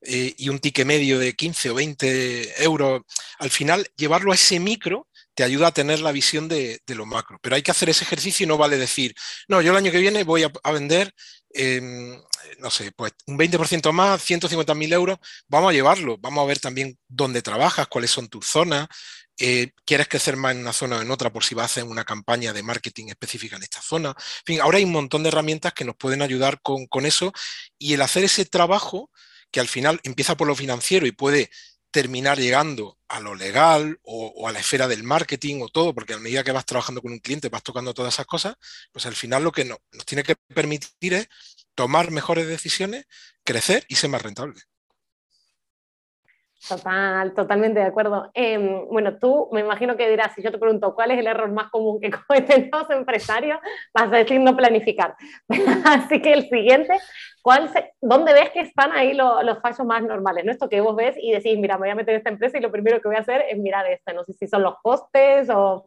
eh, 0.02 0.34
y 0.36 0.48
un 0.48 0.58
ticket 0.58 0.86
medio 0.86 1.18
de 1.18 1.34
15 1.34 1.70
o 1.70 1.74
20 1.74 2.62
euros, 2.62 3.02
al 3.38 3.50
final 3.50 3.88
llevarlo 3.96 4.32
a 4.32 4.34
ese 4.34 4.60
micro 4.60 5.08
te 5.34 5.44
ayuda 5.44 5.68
a 5.68 5.72
tener 5.72 6.00
la 6.00 6.12
visión 6.12 6.48
de, 6.48 6.80
lo 6.86 7.06
macro. 7.06 7.38
Pero 7.42 7.56
hay 7.56 7.62
que 7.62 7.70
hacer 7.70 7.88
ese 7.88 8.04
ejercicio 8.04 8.44
y 8.44 8.46
no 8.46 8.56
vale 8.56 8.76
decir, 8.76 9.14
no, 9.48 9.60
yo 9.60 9.72
el 9.72 9.76
año 9.76 9.92
que 9.92 9.98
viene 9.98 10.24
voy 10.24 10.44
a, 10.44 10.72
vender, 10.72 11.12
em, 11.50 12.20
no 12.58 12.70
sé, 12.70 12.92
pues 12.92 13.12
un 13.26 13.36
20% 13.36 13.92
más, 13.92 14.22
150.000 14.22 14.92
euros, 14.92 15.18
vamos 15.48 15.70
a 15.70 15.72
llevarlo, 15.72 16.16
vamos 16.18 16.42
a 16.42 16.46
ver 16.46 16.58
también 16.60 16.98
dónde 17.08 17.42
trabajas, 17.42 17.88
cuáles 17.88 18.10
son 18.10 18.28
tus 18.28 18.46
zonas, 18.46 18.88
eh, 19.38 19.72
quieres 19.84 20.06
crecer 20.06 20.36
más 20.36 20.52
en 20.52 20.60
una 20.60 20.72
zona 20.72 20.98
o 20.98 21.02
en 21.02 21.10
otra 21.10 21.32
por 21.32 21.42
si 21.44 21.56
vas 21.56 21.64
a 21.64 21.66
hacer 21.66 21.84
una 21.84 22.04
campaña 22.04 22.52
de 22.52 22.62
marketing 22.62 23.08
específica 23.08 23.56
en 23.56 23.64
esta 23.64 23.82
zona. 23.82 24.10
En 24.10 24.44
fin, 24.46 24.60
ahora 24.60 24.78
hay 24.78 24.84
un 24.84 24.92
montón 24.92 25.24
de 25.24 25.30
herramientas 25.30 25.72
que 25.72 25.84
nos 25.84 25.96
pueden 25.96 26.22
ayudar 26.22 26.60
con, 26.62 26.86
con 26.86 27.04
eso 27.06 27.32
y 27.78 27.94
el 27.94 28.02
hacer 28.02 28.24
ese 28.24 28.44
trabajo 28.44 29.10
que 29.50 29.60
al 29.60 29.68
final 29.68 30.00
empieza 30.04 30.36
por 30.36 30.48
lo 30.48 30.54
financiero 30.54 31.06
y 31.06 31.12
puede 31.12 31.50
terminar 31.94 32.38
llegando 32.38 32.98
a 33.06 33.20
lo 33.20 33.36
legal 33.36 34.00
o, 34.02 34.48
a 34.48 34.50
la 34.50 34.58
esfera 34.58 34.88
del 34.88 35.04
marketing 35.04 35.60
o 35.62 35.68
todo, 35.68 35.94
porque 35.94 36.14
a 36.14 36.18
medida 36.18 36.42
que 36.42 36.50
vas 36.50 36.66
trabajando 36.66 37.00
con 37.00 37.12
un 37.12 37.20
cliente, 37.20 37.48
vas 37.48 37.62
tocando 37.62 37.94
todas 37.94 38.14
esas 38.14 38.26
cosas, 38.26 38.56
pues 38.90 39.06
al 39.06 39.14
final 39.14 39.44
lo 39.44 39.52
que 39.52 39.64
nos 39.64 39.78
tiene 40.04 40.24
que 40.24 40.34
permitir 40.52 41.14
es 41.14 41.28
tomar 41.76 42.10
mejores 42.10 42.48
decisiones, 42.48 43.06
crecer 43.44 43.84
y 43.86 43.94
ser 43.94 44.10
más 44.10 44.22
rentable. 44.22 44.60
Total, 46.68 47.32
totalmente 47.32 47.78
de 47.78 47.86
acuerdo. 47.86 48.30
Em, 48.34 48.88
bueno, 48.88 49.16
tú 49.18 49.48
me 49.52 49.60
imagino 49.60 49.96
que 49.96 50.08
dirás, 50.08 50.34
si 50.34 50.42
yo 50.42 50.50
te 50.50 50.58
pregunto 50.58 50.96
cuál 50.96 51.12
es 51.12 51.18
el 51.20 51.28
error 51.28 51.52
más 51.52 51.70
común 51.70 52.00
que 52.00 52.10
cometen 52.26 52.70
los 52.72 52.90
empresarios, 52.90 53.60
vas 53.92 54.12
a 54.12 54.16
decir 54.16 54.40
no 54.40 54.56
planificar. 54.56 55.14
Así 55.84 56.20
que 56.20 56.32
el 56.32 56.48
siguiente, 56.48 56.98
¿cuál 57.44 57.70
¿dónde 58.00 58.32
ves 58.32 58.50
que 58.52 58.60
están 58.60 58.92
ahí 58.92 59.12
los 59.12 59.60
fallos 59.60 59.86
más 59.86 60.02
normales? 60.02 60.46
¿no? 60.46 60.52
Esto 60.52 60.66
que 60.66 60.80
vos 60.80 60.96
ves 60.96 61.14
y 61.20 61.30
decís, 61.30 61.58
mira, 61.58 61.74
me 61.74 61.80
voy 61.80 61.90
a 61.90 61.94
meter 61.94 62.14
en 62.14 62.18
esta 62.18 62.30
empresa 62.30 62.56
y 62.56 62.62
lo 62.62 62.72
primero 62.72 63.02
que 63.02 63.08
voy 63.08 63.18
a 63.18 63.20
hacer 63.20 63.44
es 63.50 63.58
mirar 63.58 63.86
este. 63.86 64.14
No 64.14 64.24
sé 64.24 64.32
si 64.32 64.48
son 64.48 64.62
los 64.62 64.76
costes 64.82 65.50
o, 65.50 65.84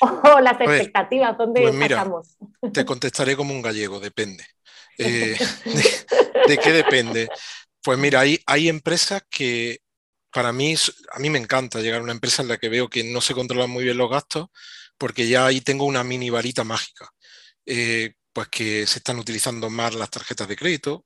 las 0.42 0.60
expectativas, 0.60 1.38
¿dónde 1.38 1.62
pues 1.62 1.74
mira, 1.74 2.06
Te 2.74 2.84
contestaré 2.84 3.36
como 3.36 3.54
un 3.54 3.62
gallego, 3.62 3.98
depende. 3.98 4.44
Eh, 5.00 5.38
de, 6.48 6.58
qué 6.58 6.72
depende? 6.72 7.28
Pues 7.84 7.96
mira, 7.96 8.18
hay, 8.18 8.40
hay 8.46 8.68
empresas 8.68 9.22
que 9.30 9.78
para 10.32 10.52
mí, 10.52 10.74
a 11.12 11.20
mí 11.20 11.30
me 11.30 11.38
encanta 11.38 11.78
llegar 11.78 12.00
a 12.00 12.02
una 12.02 12.10
empresa 12.10 12.42
en 12.42 12.48
la 12.48 12.56
que 12.56 12.68
veo 12.68 12.88
que 12.88 13.04
no 13.04 13.20
se 13.20 13.32
controlan 13.32 13.70
muy 13.70 13.84
bien 13.84 13.96
los 13.96 14.10
gastos, 14.10 14.48
porque 14.98 15.28
ya 15.28 15.46
ahí 15.46 15.60
tengo 15.60 15.84
una 15.84 16.02
mini 16.02 16.30
varita 16.30 16.64
mágica. 16.64 17.08
Eh, 17.64 18.14
pues 18.38 18.48
que 18.50 18.86
se 18.86 19.00
están 19.00 19.18
utilizando 19.18 19.68
más 19.68 19.96
las 19.96 20.10
tarjetas 20.10 20.46
de 20.46 20.54
crédito, 20.54 21.04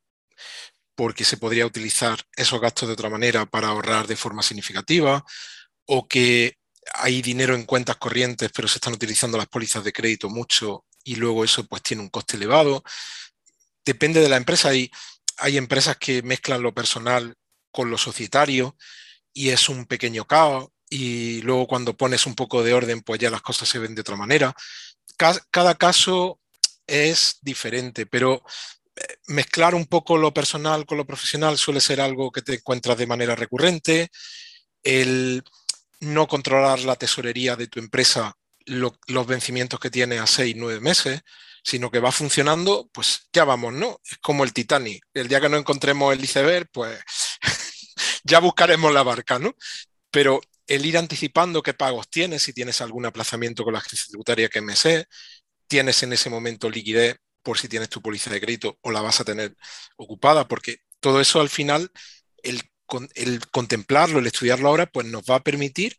porque 0.94 1.24
se 1.24 1.38
podría 1.38 1.64
utilizar 1.64 2.20
esos 2.36 2.60
gastos 2.60 2.88
de 2.88 2.92
otra 2.92 3.08
manera 3.08 3.46
para 3.46 3.68
ahorrar 3.68 4.06
de 4.06 4.16
forma 4.16 4.42
significativa, 4.42 5.24
o 5.86 6.06
que 6.06 6.58
hay 6.92 7.22
dinero 7.22 7.54
en 7.54 7.64
cuentas 7.64 7.96
corrientes, 7.96 8.50
pero 8.54 8.68
se 8.68 8.76
están 8.76 8.92
utilizando 8.92 9.38
las 9.38 9.46
pólizas 9.46 9.82
de 9.82 9.94
crédito 9.94 10.28
mucho 10.28 10.84
y 11.04 11.14
luego 11.14 11.42
eso 11.42 11.66
pues 11.66 11.80
tiene 11.80 12.02
un 12.02 12.10
coste 12.10 12.36
elevado. 12.36 12.84
Depende 13.82 14.20
de 14.20 14.28
la 14.28 14.36
empresa. 14.36 14.68
Hay, 14.68 14.90
hay 15.38 15.56
empresas 15.56 15.96
que 15.96 16.20
mezclan 16.22 16.62
lo 16.62 16.74
personal 16.74 17.34
con 17.70 17.90
lo 17.90 17.96
societario 17.96 18.76
y 19.32 19.48
es 19.48 19.70
un 19.70 19.86
pequeño 19.86 20.26
caos 20.26 20.68
y 20.90 21.40
luego 21.40 21.66
cuando 21.66 21.96
pones 21.96 22.26
un 22.26 22.34
poco 22.34 22.62
de 22.62 22.74
orden, 22.74 23.00
pues 23.00 23.18
ya 23.20 23.30
las 23.30 23.40
cosas 23.40 23.70
se 23.70 23.78
ven 23.78 23.94
de 23.94 24.02
otra 24.02 24.16
manera. 24.16 24.54
Cada, 25.16 25.74
caso 25.76 26.41
es 26.86 27.38
diferente, 27.42 28.06
pero 28.06 28.42
eh, 28.96 29.16
mezclar 29.28 29.74
un 29.74 29.86
poco 29.86 30.16
lo 30.16 30.34
personal 30.34 30.86
con 30.86 30.98
lo 30.98 31.06
profesional 31.06 31.58
suele 31.58 31.80
ser 31.80 32.00
algo 32.00 32.30
que 32.30 32.42
te 32.42 32.54
encuentras 32.54 32.98
de 32.98 33.06
manera 33.06 33.34
recurrente. 33.34 34.10
El 34.82 35.42
no 36.00 36.26
controlar 36.26 36.80
la 36.80 36.96
tesorería 36.96 37.56
de 37.56 37.68
tu 37.68 37.78
empresa, 37.78 38.34
los 38.66 39.26
vencimientos 39.26 39.80
que 39.80 39.90
tiene 39.90 40.18
a 40.18 40.26
seis, 40.26 40.54
nueve 40.56 40.80
meses, 40.80 41.22
sino 41.64 41.90
que 41.90 42.00
va 42.00 42.12
funcionando, 42.12 42.88
pues 42.92 43.28
ya 43.32 43.44
vamos, 43.44 43.72
¿no? 43.72 44.00
Es 44.04 44.18
como 44.18 44.44
el 44.44 44.52
Titanic. 44.52 45.04
El 45.14 45.28
día 45.28 45.40
que 45.40 45.48
no 45.48 45.56
encontremos 45.56 46.12
el 46.12 46.24
iceberg, 46.24 46.68
pues 46.72 46.98
ya 48.24 48.40
buscaremos 48.40 48.92
la 48.92 49.02
barca, 49.02 49.38
¿no? 49.38 49.54
Pero 50.10 50.40
el 50.66 50.86
ir 50.86 50.98
anticipando 50.98 51.62
qué 51.62 51.74
pagos 51.74 52.08
tienes, 52.08 52.42
si 52.42 52.52
tienes 52.52 52.80
algún 52.80 53.06
aplazamiento 53.06 53.64
con 53.64 53.74
la 53.74 53.78
agencia 53.80 54.06
tributaria 54.08 54.48
que 54.48 54.60
me 54.60 54.76
sé, 54.76 55.06
tienes 55.72 56.02
en 56.02 56.12
ese 56.12 56.28
momento 56.28 56.68
liquidez 56.68 57.16
por 57.42 57.58
si 57.58 57.66
tienes 57.66 57.88
tu 57.88 58.02
póliza 58.02 58.28
de 58.30 58.42
crédito 58.42 58.78
o 58.82 58.90
la 58.90 59.00
vas 59.00 59.20
a 59.20 59.24
tener 59.24 59.56
ocupada, 59.96 60.46
porque 60.46 60.80
todo 61.00 61.18
eso 61.18 61.40
al 61.40 61.48
final, 61.48 61.90
el, 62.42 62.60
el 63.14 63.40
contemplarlo, 63.50 64.18
el 64.18 64.26
estudiarlo 64.26 64.68
ahora, 64.68 64.84
pues 64.84 65.06
nos 65.06 65.22
va 65.22 65.36
a 65.36 65.42
permitir 65.42 65.96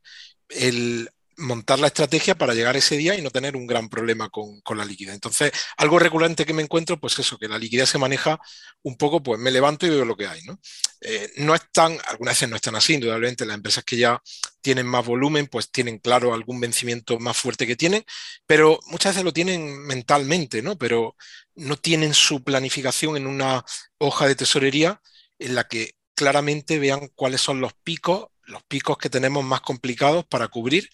el 0.50 1.10
montar 1.38 1.80
la 1.80 1.88
estrategia 1.88 2.36
para 2.36 2.54
llegar 2.54 2.76
ese 2.76 2.98
día 2.98 3.16
y 3.16 3.22
no 3.22 3.30
tener 3.30 3.56
un 3.56 3.68
gran 3.68 3.90
problema 3.90 4.30
con, 4.30 4.62
la 4.76 4.86
liquidez. 4.86 5.14
Entonces, 5.14 5.52
algo 5.78 6.00
recurrente 6.00 6.46
que 6.46 6.54
me 6.54 6.64
encuentro, 6.64 7.00
pues 7.00 7.18
eso, 7.20 7.38
que 7.38 7.48
la 7.48 7.58
liquidez 7.58 7.90
se 7.90 7.98
maneja 7.98 8.40
un 8.82 8.98
poco, 8.98 9.22
pues 9.22 9.40
me 9.40 9.52
levanto 9.52 9.86
y 9.86 9.90
veo 9.90 10.06
lo 10.06 10.16
que 10.16 10.28
hay. 10.28 10.42
¿no? 10.44 10.60
Eh, 11.02 11.32
no 11.38 11.56
están, 11.56 11.98
algunas 12.08 12.36
veces 12.36 12.50
no 12.50 12.56
están 12.56 12.76
así, 12.76 12.94
indudablemente 12.96 13.46
las 13.46 13.56
empresas 13.56 13.84
que 13.84 13.98
ya 13.98 14.22
tienen 14.62 14.88
más 14.88 15.06
volumen, 15.06 15.48
pues 15.48 15.72
tienen 15.72 16.00
claro 16.00 16.34
algún 16.34 16.60
vencimiento 16.60 17.20
más 17.20 17.38
fuerte 17.38 17.68
que 17.68 17.76
tienen, 17.76 18.04
pero 18.46 18.80
muchas 18.88 19.14
veces 19.14 19.26
lo 19.26 19.34
tienen 19.34 19.86
mentalmente, 19.86 20.62
¿no? 20.62 20.78
Pero 20.78 21.16
no 21.56 21.78
tienen 21.78 22.14
su 22.14 22.44
planificación 22.44 23.18
en 23.18 23.28
una 23.28 23.64
hoja 23.98 24.28
de 24.28 24.36
tesorería 24.36 25.02
en 25.40 25.56
la 25.56 25.68
que 25.68 25.96
claramente 26.16 26.80
vean 26.80 27.10
cuáles 27.16 27.42
son 27.42 27.60
los 27.60 27.74
picos 27.74 28.28
los 28.54 28.64
picos 28.64 28.98
que 28.98 29.10
tenemos 29.10 29.44
más 29.44 29.62
complicados 29.62 30.26
para 30.26 30.48
cubrir 30.48 30.90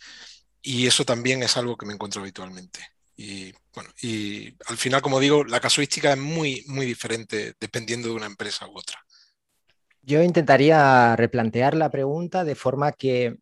y 0.62 0.88
eso 0.88 1.06
también 1.06 1.43
es 1.43 1.56
algo 1.58 1.78
que 1.78 1.86
me 1.86 1.93
encuentro 1.93 2.22
habitualmente. 2.22 2.80
Y 3.15 3.54
bueno, 3.74 3.89
y 4.02 4.56
al 4.65 4.78
final, 4.78 5.02
como 5.02 5.19
digo, 5.19 5.43
la 5.43 5.60
casuística 5.60 6.13
es 6.13 6.17
muy, 6.17 6.63
muy 6.67 6.86
diferente 6.86 7.54
dependiendo 7.60 8.08
de 8.08 8.15
una 8.15 8.26
empresa 8.26 8.67
u 8.67 8.78
otra. 8.78 8.98
Yo 10.02 10.24
intentaría 10.24 11.15
replantear 11.15 11.76
la 11.76 11.91
pregunta 11.91 12.43
de 12.43 12.56
forma 12.56 12.93
que 12.93 13.38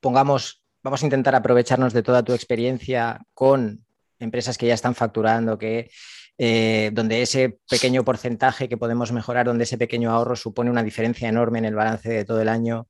pongamos, 0.00 0.62
vamos 0.82 1.02
a 1.02 1.06
intentar 1.06 1.34
aprovecharnos 1.34 1.92
de 1.92 2.02
toda 2.02 2.24
tu 2.24 2.32
experiencia 2.32 3.20
con 3.32 3.86
empresas 4.18 4.58
que 4.58 4.66
ya 4.66 4.74
están 4.74 4.94
facturando, 4.94 5.58
que 5.58 5.90
eh, 6.38 6.90
donde 6.92 7.22
ese 7.22 7.58
pequeño 7.68 8.04
porcentaje 8.04 8.68
que 8.68 8.76
podemos 8.76 9.12
mejorar, 9.12 9.46
donde 9.46 9.64
ese 9.64 9.78
pequeño 9.78 10.10
ahorro 10.10 10.36
supone 10.36 10.70
una 10.70 10.82
diferencia 10.82 11.28
enorme 11.28 11.58
en 11.58 11.66
el 11.66 11.74
balance 11.74 12.08
de 12.08 12.24
todo 12.24 12.40
el 12.40 12.48
año. 12.48 12.88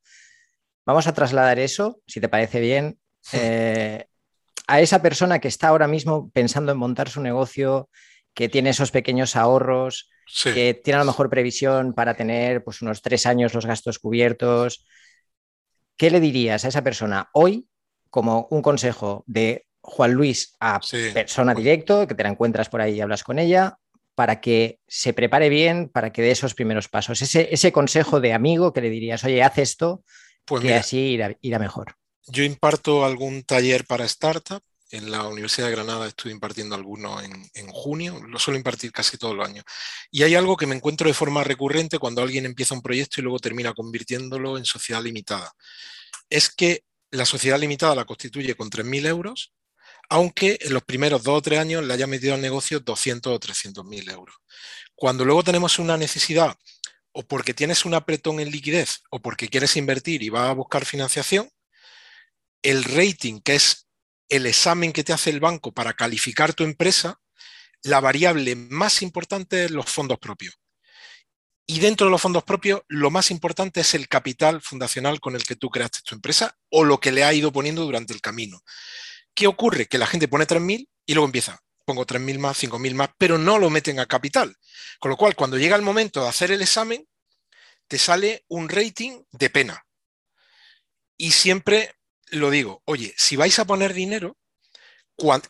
Vamos 0.87 1.07
a 1.07 1.13
trasladar 1.13 1.59
eso, 1.59 2.01
si 2.07 2.21
te 2.21 2.29
parece 2.29 2.61
bien, 2.61 2.99
eh, 3.33 4.07
a 4.67 4.81
esa 4.81 5.03
persona 5.03 5.39
que 5.39 5.49
está 5.49 5.69
ahora 5.69 5.89
mismo 5.89 6.31
pensando 6.31 6.73
en 6.73 6.79
montar 6.79 7.09
su 7.09 7.21
negocio, 7.21 7.89
que 8.35 8.49
tiene 8.49 8.71
esos 8.71 8.91
pequeños 8.91 9.37
ahorros, 9.37 10.09
que 10.43 10.81
tiene 10.83 10.97
a 10.97 11.01
lo 11.01 11.07
mejor 11.07 11.29
previsión 11.29 11.93
para 11.93 12.15
tener 12.15 12.65
pues, 12.65 12.81
unos 12.81 13.03
tres 13.03 13.27
años 13.27 13.55
los 13.55 13.67
gastos 13.67 13.99
cubiertos. 13.99 14.87
¿Qué 15.97 16.11
le 16.11 16.21
dirías 16.21 16.65
a 16.65 16.69
esa 16.69 16.83
persona 16.83 17.29
hoy 17.35 17.69
como 18.09 18.47
un 18.51 18.63
consejo 18.63 19.25
de 19.27 19.67
Juan 19.83 20.13
Luis 20.13 20.55
a 20.61 20.81
persona 21.13 21.55
directo, 21.55 22.07
que 22.07 22.15
te 22.15 22.23
la 22.23 22.31
encuentras 22.31 22.69
por 22.69 22.81
ahí 22.81 22.95
y 22.95 23.01
hablas 23.01 23.25
con 23.25 23.39
ella, 23.39 23.79
para 24.15 24.41
que 24.41 24.79
se 24.87 25.13
prepare 25.13 25.49
bien, 25.49 25.89
para 25.89 26.13
que 26.13 26.23
dé 26.23 26.31
esos 26.31 26.55
primeros 26.55 26.89
pasos? 26.89 27.21
Ese, 27.23 27.49
ese 27.53 27.73
consejo 27.73 28.21
de 28.21 28.33
amigo 28.33 28.73
que 28.73 28.81
le 28.81 28.91
dirías, 28.91 29.25
oye, 29.25 29.43
haz 29.43 29.59
esto 29.59 30.05
pues 30.45 30.63
que 30.63 30.75
así 30.75 31.19
irá, 31.43 31.59
mejor. 31.59 31.97
Yo 32.27 32.45
imparto 32.45 33.05
algún 33.05 33.43
taller 33.45 33.87
para 33.87 34.05
startup. 34.05 34.63
En 34.91 35.11
la 35.11 35.27
Universidad 35.27 35.69
de 35.69 35.73
Granada 35.73 36.07
estoy 36.07 36.33
impartiendo 36.33 36.75
alguno 36.75 37.19
en, 37.23 37.69
junio, 37.69 38.21
lo 38.29 38.39
suelo 38.39 38.59
impartir 38.59 38.93
casi 38.93 39.17
todos 39.17 39.35
los 39.35 39.49
años. 39.49 39.65
Y 40.11 40.23
hay 40.23 40.35
algo 40.35 40.55
que 40.55 40.67
me 40.67 40.77
encuentro 40.77 41.09
de 41.09 41.15
forma 41.15 41.43
recurrente 41.43 41.99
cuando 41.99 42.21
alguien 42.21 42.45
empieza 42.45 42.75
un 42.75 42.83
proyecto 42.83 43.19
y 43.19 43.23
luego 43.25 43.39
termina 43.39 43.73
convirtiéndolo 43.73 44.59
en 44.59 44.67
sociedad 44.67 45.03
limitada. 45.03 45.51
Es 46.29 46.51
que 46.51 46.85
la 47.11 47.25
sociedad 47.25 47.59
limitada 47.59 47.95
la 47.95 48.05
constituye 48.05 48.55
con 48.55 48.69
3.000 48.69 49.07
euros, 49.07 49.55
aunque 50.09 50.59
en 50.61 50.75
los 50.75 50.83
primeros 50.83 51.23
dos 51.23 51.39
o 51.39 51.43
tres 51.43 51.59
años 51.59 51.85
le 51.85 51.95
haya 51.95 52.07
metido 52.07 52.35
al 52.35 52.41
negocio 52.41 52.81
200 52.81 53.33
o 53.33 53.39
300 53.39 53.85
mil 53.85 54.09
euros. 54.11 54.37
Cuando 54.95 55.25
luego 55.25 55.43
tenemos 55.43 55.79
una 55.79 55.97
necesidad 55.97 56.57
o 57.13 57.23
porque 57.23 57.55
tienes 57.55 57.85
un 57.85 57.95
apretón 57.95 58.41
en 58.41 58.51
liquidez 58.51 59.03
o 59.11 59.21
porque 59.21 59.49
quieres 59.49 59.77
invertir 59.77 60.23
y 60.23 60.29
vas 60.29 60.51
a 60.51 60.55
buscar 60.55 60.85
financiación, 60.85 61.51
el 62.63 62.85
rating, 62.85 63.41
que 63.41 63.57
es 63.57 63.89
el 64.29 64.47
examen 64.47 64.93
que 64.93 65.05
te 65.05 65.13
hace 65.13 65.31
el 65.31 65.41
banco 65.41 65.73
para 65.73 65.93
calificar 65.93 66.55
tu 66.55 66.65
empresa, 66.65 67.21
la 67.83 68.01
variable 68.01 68.55
más 68.55 69.03
importante 69.03 69.65
es 69.65 69.71
los 69.71 69.87
fondos 69.91 70.19
propios. 70.19 70.55
Y 71.67 71.81
dentro 71.81 72.07
de 72.07 72.11
los 72.11 72.21
fondos 72.21 72.45
propios, 72.45 72.83
lo 72.89 73.11
más 73.11 73.31
importante 73.31 73.81
es 73.81 73.95
el 73.95 74.09
capital 74.09 74.61
fundacional 74.61 75.21
con 75.21 75.37
el 75.37 75.45
que 75.45 75.57
tú 75.57 75.71
creaste 75.71 76.01
tu 76.05 76.15
empresa 76.15 76.57
o 76.71 76.85
lo 76.85 76.99
que 76.99 77.13
le 77.13 77.25
ha 77.25 77.33
ido 77.33 77.53
poniendo 77.53 77.83
durante 77.83 78.13
el 78.13 78.21
camino. 78.21 78.63
¿Qué 79.35 79.47
ocurre? 79.47 79.87
Que 79.87 79.99
la 79.99 80.07
gente 80.07 80.29
pone 80.29 80.47
3.000 80.47 80.89
y 81.07 81.15
luego 81.15 81.27
empieza, 81.27 81.63
pongo 81.85 82.07
3.000 82.07 82.39
más, 82.39 82.63
5.000 82.63 82.95
más, 82.95 83.11
pero 83.19 83.39
no 83.39 83.59
lo 83.59 83.71
meten 83.71 83.99
a 84.01 84.07
capital. 84.07 84.57
Con 84.99 85.11
lo 85.11 85.17
cual, 85.17 85.35
cuando 85.35 85.59
llega 85.59 85.77
el 85.77 85.83
momento 85.83 86.23
de 86.23 86.29
hacer 86.29 86.51
el 86.51 86.63
examen, 86.63 87.07
te 87.89 87.99
sale 87.99 88.45
un 88.49 88.69
rating 88.69 89.23
de 89.33 89.51
pena. 89.51 89.87
Y 91.17 91.33
siempre 91.33 91.95
lo 92.31 92.51
digo, 92.51 92.83
oye, 92.87 93.15
si 93.17 93.37
vais 93.37 93.59
a 93.59 93.65
poner 93.65 93.93
dinero, 93.93 94.37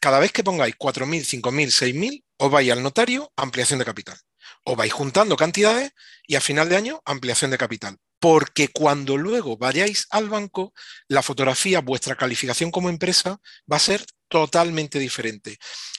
cada 0.01 0.18
vez 0.18 0.33
que 0.33 0.45
pongáis 0.45 0.77
4.000, 0.77 1.42
5.000, 1.42 1.66
6.000, 1.68 2.25
os 2.38 2.51
vais 2.51 2.71
al 2.71 2.83
notario, 2.83 3.33
ampliación 3.37 3.79
de 3.79 3.85
capital. 3.85 4.18
Os 4.64 4.77
vais 4.77 4.92
juntando 4.92 5.37
cantidades 5.37 5.92
y 6.27 6.35
a 6.35 6.40
final 6.40 6.68
de 6.68 6.77
año, 6.77 7.03
ampliación 7.05 7.51
de 7.51 7.59
capital. 7.59 7.99
Porque 8.22 8.68
cuando 8.68 9.16
luego 9.16 9.56
vayáis 9.56 10.06
al 10.11 10.28
banco, 10.28 10.72
la 11.08 11.24
fotografía, 11.24 11.80
vuestra 11.80 12.14
calificación 12.14 12.70
como 12.70 12.88
empresa 12.88 13.40
va 13.70 13.78
a 13.78 13.80
ser 13.80 14.06
totalmente 14.28 15.00
diferente. 15.00 15.58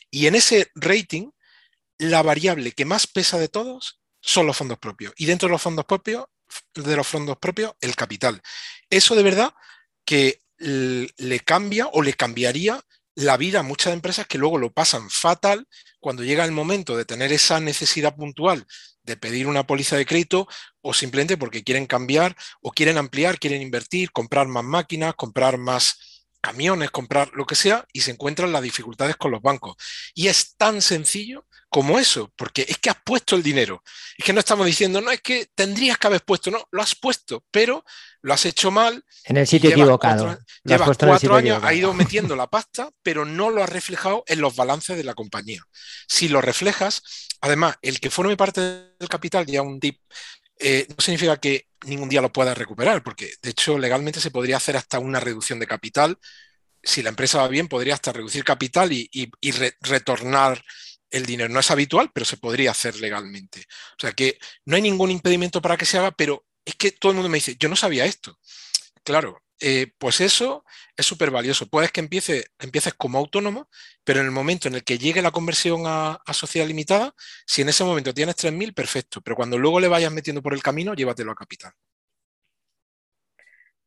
Y 0.09 0.27
en 0.27 0.35
ese 0.35 0.71
rating, 0.73 1.31
la 1.97 2.21
variable 2.21 2.71
que 2.71 2.85
más 2.85 3.07
pesa 3.07 3.37
de 3.39 3.49
todos 3.49 3.99
son 4.21 4.47
los 4.47 4.55
fondos 4.55 4.79
propios. 4.79 5.11
Y 5.17 5.25
dentro 5.25 5.49
de 5.49 5.51
los 5.51 5.61
fondos 5.61 5.83
propios, 5.83 6.23
de 6.73 6.95
los 6.95 7.05
fondos 7.05 7.37
propios, 7.39 7.73
el 7.81 7.93
capital. 7.93 8.41
Eso 8.89 9.15
de 9.15 9.23
verdad 9.23 9.53
que 10.05 10.39
le 10.59 11.39
cambia 11.41 11.87
o 11.87 12.01
le 12.01 12.13
cambiaría 12.13 12.81
la 13.15 13.35
vida 13.35 13.59
a 13.59 13.63
muchas 13.63 13.91
empresas 13.91 14.27
que 14.27 14.37
luego 14.37 14.57
lo 14.57 14.71
pasan 14.71 15.09
fatal 15.09 15.67
cuando 15.99 16.23
llega 16.23 16.45
el 16.45 16.53
momento 16.53 16.95
de 16.95 17.03
tener 17.03 17.33
esa 17.33 17.59
necesidad 17.59 18.15
puntual 18.15 18.65
de 19.03 19.17
pedir 19.17 19.47
una 19.47 19.65
póliza 19.65 19.97
de 19.97 20.05
crédito 20.05 20.47
o 20.81 20.93
simplemente 20.93 21.37
porque 21.37 21.63
quieren 21.63 21.85
cambiar 21.85 22.35
o 22.61 22.71
quieren 22.71 22.97
ampliar, 22.97 23.39
quieren 23.39 23.61
invertir, 23.61 24.11
comprar 24.11 24.47
más 24.47 24.63
máquinas, 24.63 25.15
comprar 25.15 25.57
más 25.57 26.12
camiones, 26.43 26.91
comprar 26.91 27.31
lo 27.33 27.45
que 27.45 27.55
sea 27.55 27.87
y 27.93 28.01
se 28.01 28.11
encuentran 28.11 28.51
las 28.51 28.61
dificultades 28.61 29.15
con 29.15 29.31
los 29.31 29.41
bancos. 29.41 29.77
Y 30.13 30.27
es 30.27 30.57
tan 30.57 30.81
sencillo 30.81 31.47
como 31.69 31.97
eso, 31.97 32.31
porque 32.35 32.65
es 32.67 32.77
que 32.79 32.89
has 32.89 32.97
puesto 33.01 33.37
el 33.37 33.41
dinero. 33.41 33.81
Es 34.17 34.25
que 34.25 34.33
no 34.33 34.41
estamos 34.41 34.65
diciendo, 34.65 34.99
no, 34.99 35.09
es 35.09 35.21
que 35.21 35.47
tendrías 35.55 35.97
que 35.97 36.07
haber 36.07 36.21
puesto, 36.21 36.51
no, 36.51 36.67
lo 36.69 36.81
has 36.81 36.95
puesto, 36.95 37.45
pero 37.49 37.85
lo 38.21 38.33
has 38.33 38.45
hecho 38.45 38.71
mal. 38.71 39.03
En 39.23 39.37
el 39.37 39.47
sitio 39.47 39.69
equivocado. 39.69 40.37
llevas 40.65 40.97
cuatro 40.97 41.33
años, 41.33 41.63
ha 41.63 41.73
ido 41.73 41.93
metiendo 41.93 42.35
la 42.35 42.47
pasta, 42.47 42.89
pero 43.01 43.23
no 43.23 43.49
lo 43.49 43.63
has 43.63 43.69
reflejado 43.69 44.25
en 44.27 44.41
los 44.41 44.55
balances 44.55 44.97
de 44.97 45.05
la 45.05 45.13
compañía. 45.13 45.63
Si 46.09 46.27
lo 46.27 46.41
reflejas, 46.41 47.01
además, 47.39 47.77
el 47.81 48.01
que 48.01 48.11
forme 48.11 48.35
parte 48.35 48.61
del 48.99 49.09
capital, 49.09 49.45
ya 49.45 49.61
un 49.61 49.79
tip, 49.79 49.97
eh, 50.59 50.87
no 50.89 50.95
significa 50.99 51.37
que 51.37 51.67
ningún 51.85 52.09
día 52.09 52.21
lo 52.21 52.31
puedas 52.31 52.57
recuperar, 52.57 53.03
porque 53.03 53.33
de 53.41 53.49
hecho 53.49 53.77
legalmente 53.77 54.19
se 54.19 54.31
podría 54.31 54.57
hacer 54.57 54.77
hasta 54.77 54.99
una 54.99 55.19
reducción 55.19 55.59
de 55.59 55.67
capital. 55.67 56.17
Si 56.81 57.01
la 57.01 57.09
empresa 57.09 57.39
va 57.39 57.47
bien, 57.47 57.67
podría 57.67 57.93
hasta 57.95 58.13
reducir 58.13 58.43
capital 58.43 58.91
y, 58.91 59.09
retornar 59.81 60.63
el 61.09 61.25
dinero. 61.25 61.49
No 61.49 61.59
es 61.59 61.71
habitual, 61.71 62.11
pero 62.13 62.25
se 62.25 62.37
podría 62.37 62.71
hacer 62.71 62.95
legalmente. 62.99 63.65
O 63.97 64.01
sea 64.01 64.13
que 64.13 64.37
no 64.65 64.75
hay 64.75 64.81
ningún 64.81 65.11
impedimento 65.11 65.61
para 65.61 65.77
que 65.77 65.85
se 65.85 65.97
haga, 65.97 66.11
pero 66.11 66.45
es 66.65 66.75
que 66.75 66.91
todo 66.91 67.11
el 67.11 67.17
mundo 67.17 67.29
me 67.29 67.37
dice, 67.37 67.55
yo 67.59 67.69
no 67.69 67.75
sabía 67.75 68.05
esto. 68.05 68.37
Claro, 69.03 69.41
eh, 69.65 69.93
pues 69.97 70.19
eso 70.19 70.65
es 70.97 71.05
súper 71.05 71.31
valioso. 71.31 71.67
Puedes 71.67 71.89
que 71.89 72.01
empiece, 72.01 72.47
empieces 72.59 72.93
como 72.95 73.17
autónomo, 73.17 73.69
pero 74.03 74.19
en 74.19 74.25
el 74.25 74.31
momento 74.33 74.67
en 74.67 74.75
el 74.75 74.83
que 74.83 74.97
llegue 74.97 75.21
la 75.21 75.31
conversión 75.31 75.83
a, 75.85 76.19
sociedad 76.33 76.67
limitada, 76.67 77.13
si 77.47 77.61
en 77.61 77.69
ese 77.69 77.85
momento 77.85 78.13
tienes 78.13 78.35
3.000, 78.35 78.73
perfecto, 78.73 79.21
pero 79.21 79.37
cuando 79.37 79.57
luego 79.57 79.79
le 79.79 79.87
vayas 79.87 80.11
metiendo 80.11 80.41
por 80.41 80.53
el 80.53 80.61
camino, 80.61 80.93
llévatelo 80.93 81.31
a 81.31 81.35
capital. 81.35 81.71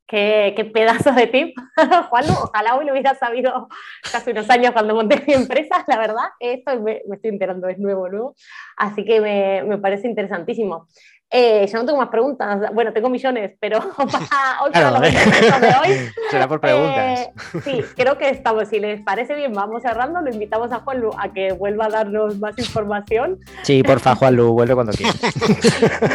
Qué, 0.09 0.71
pedazo 0.73 1.13
de 1.13 1.27
tip, 1.27 1.55
Juan. 2.09 2.25
Ojalá 2.31 2.77
hoy 2.77 2.87
lo 2.87 2.93
hubiera 2.93 3.15
sabido 3.15 3.69
hace 4.15 4.31
unos 4.31 4.49
años 4.49 4.73
cuando 4.73 4.95
monté 4.95 5.23
mi 5.27 5.35
empresa, 5.35 5.85
la 5.89 5.99
verdad. 5.99 6.29
Esto 6.41 6.81
me, 6.81 7.03
estoy 7.13 7.31
enterando, 7.31 7.69
es 7.69 7.79
nuevo, 7.79 8.09
nuevo. 8.09 8.35
Así 8.79 9.05
que 9.05 9.21
me 9.21 9.79
parece 9.79 10.09
interesantísimo. 10.09 10.87
Eh, 11.31 11.69
yo 11.71 11.79
no 11.79 11.85
tengo 11.85 11.99
más 11.99 12.09
preguntas. 12.09 12.71
Bueno, 12.73 12.93
tengo 12.93 13.09
millones, 13.09 13.53
pero 13.61 13.81
para 13.97 14.63
hoy, 14.63 14.71
claro, 14.73 15.01
de 15.01 15.09
hoy 15.09 16.11
será 16.31 16.49
por 16.49 16.61
preguntas. 16.61 17.21
Eh, 17.21 17.33
sí, 17.65 17.85
creo 17.97 18.17
que 18.17 18.29
estamos. 18.29 18.69
Si 18.69 18.79
les 18.79 19.03
parece 19.03 19.35
bien, 19.35 19.53
vamos 19.53 19.83
cerrando. 19.83 20.21
Lo 20.21 20.31
invitamos 20.31 20.71
a 20.73 20.81
Juan 20.81 21.01
Lu 21.01 21.11
a 21.19 21.33
que 21.33 21.53
vuelva 21.53 21.87
a 21.87 21.91
darnos 21.91 22.39
más 22.39 22.57
información. 22.59 23.41
Sí, 23.63 23.83
porfa, 23.83 24.15
Juan 24.15 24.37
Lu, 24.37 24.53
vuelve 24.53 24.75
cuando 24.75 24.93
quieras. 24.93 25.17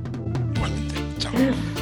Igualmente. 0.54 0.94
Chao. 1.18 1.75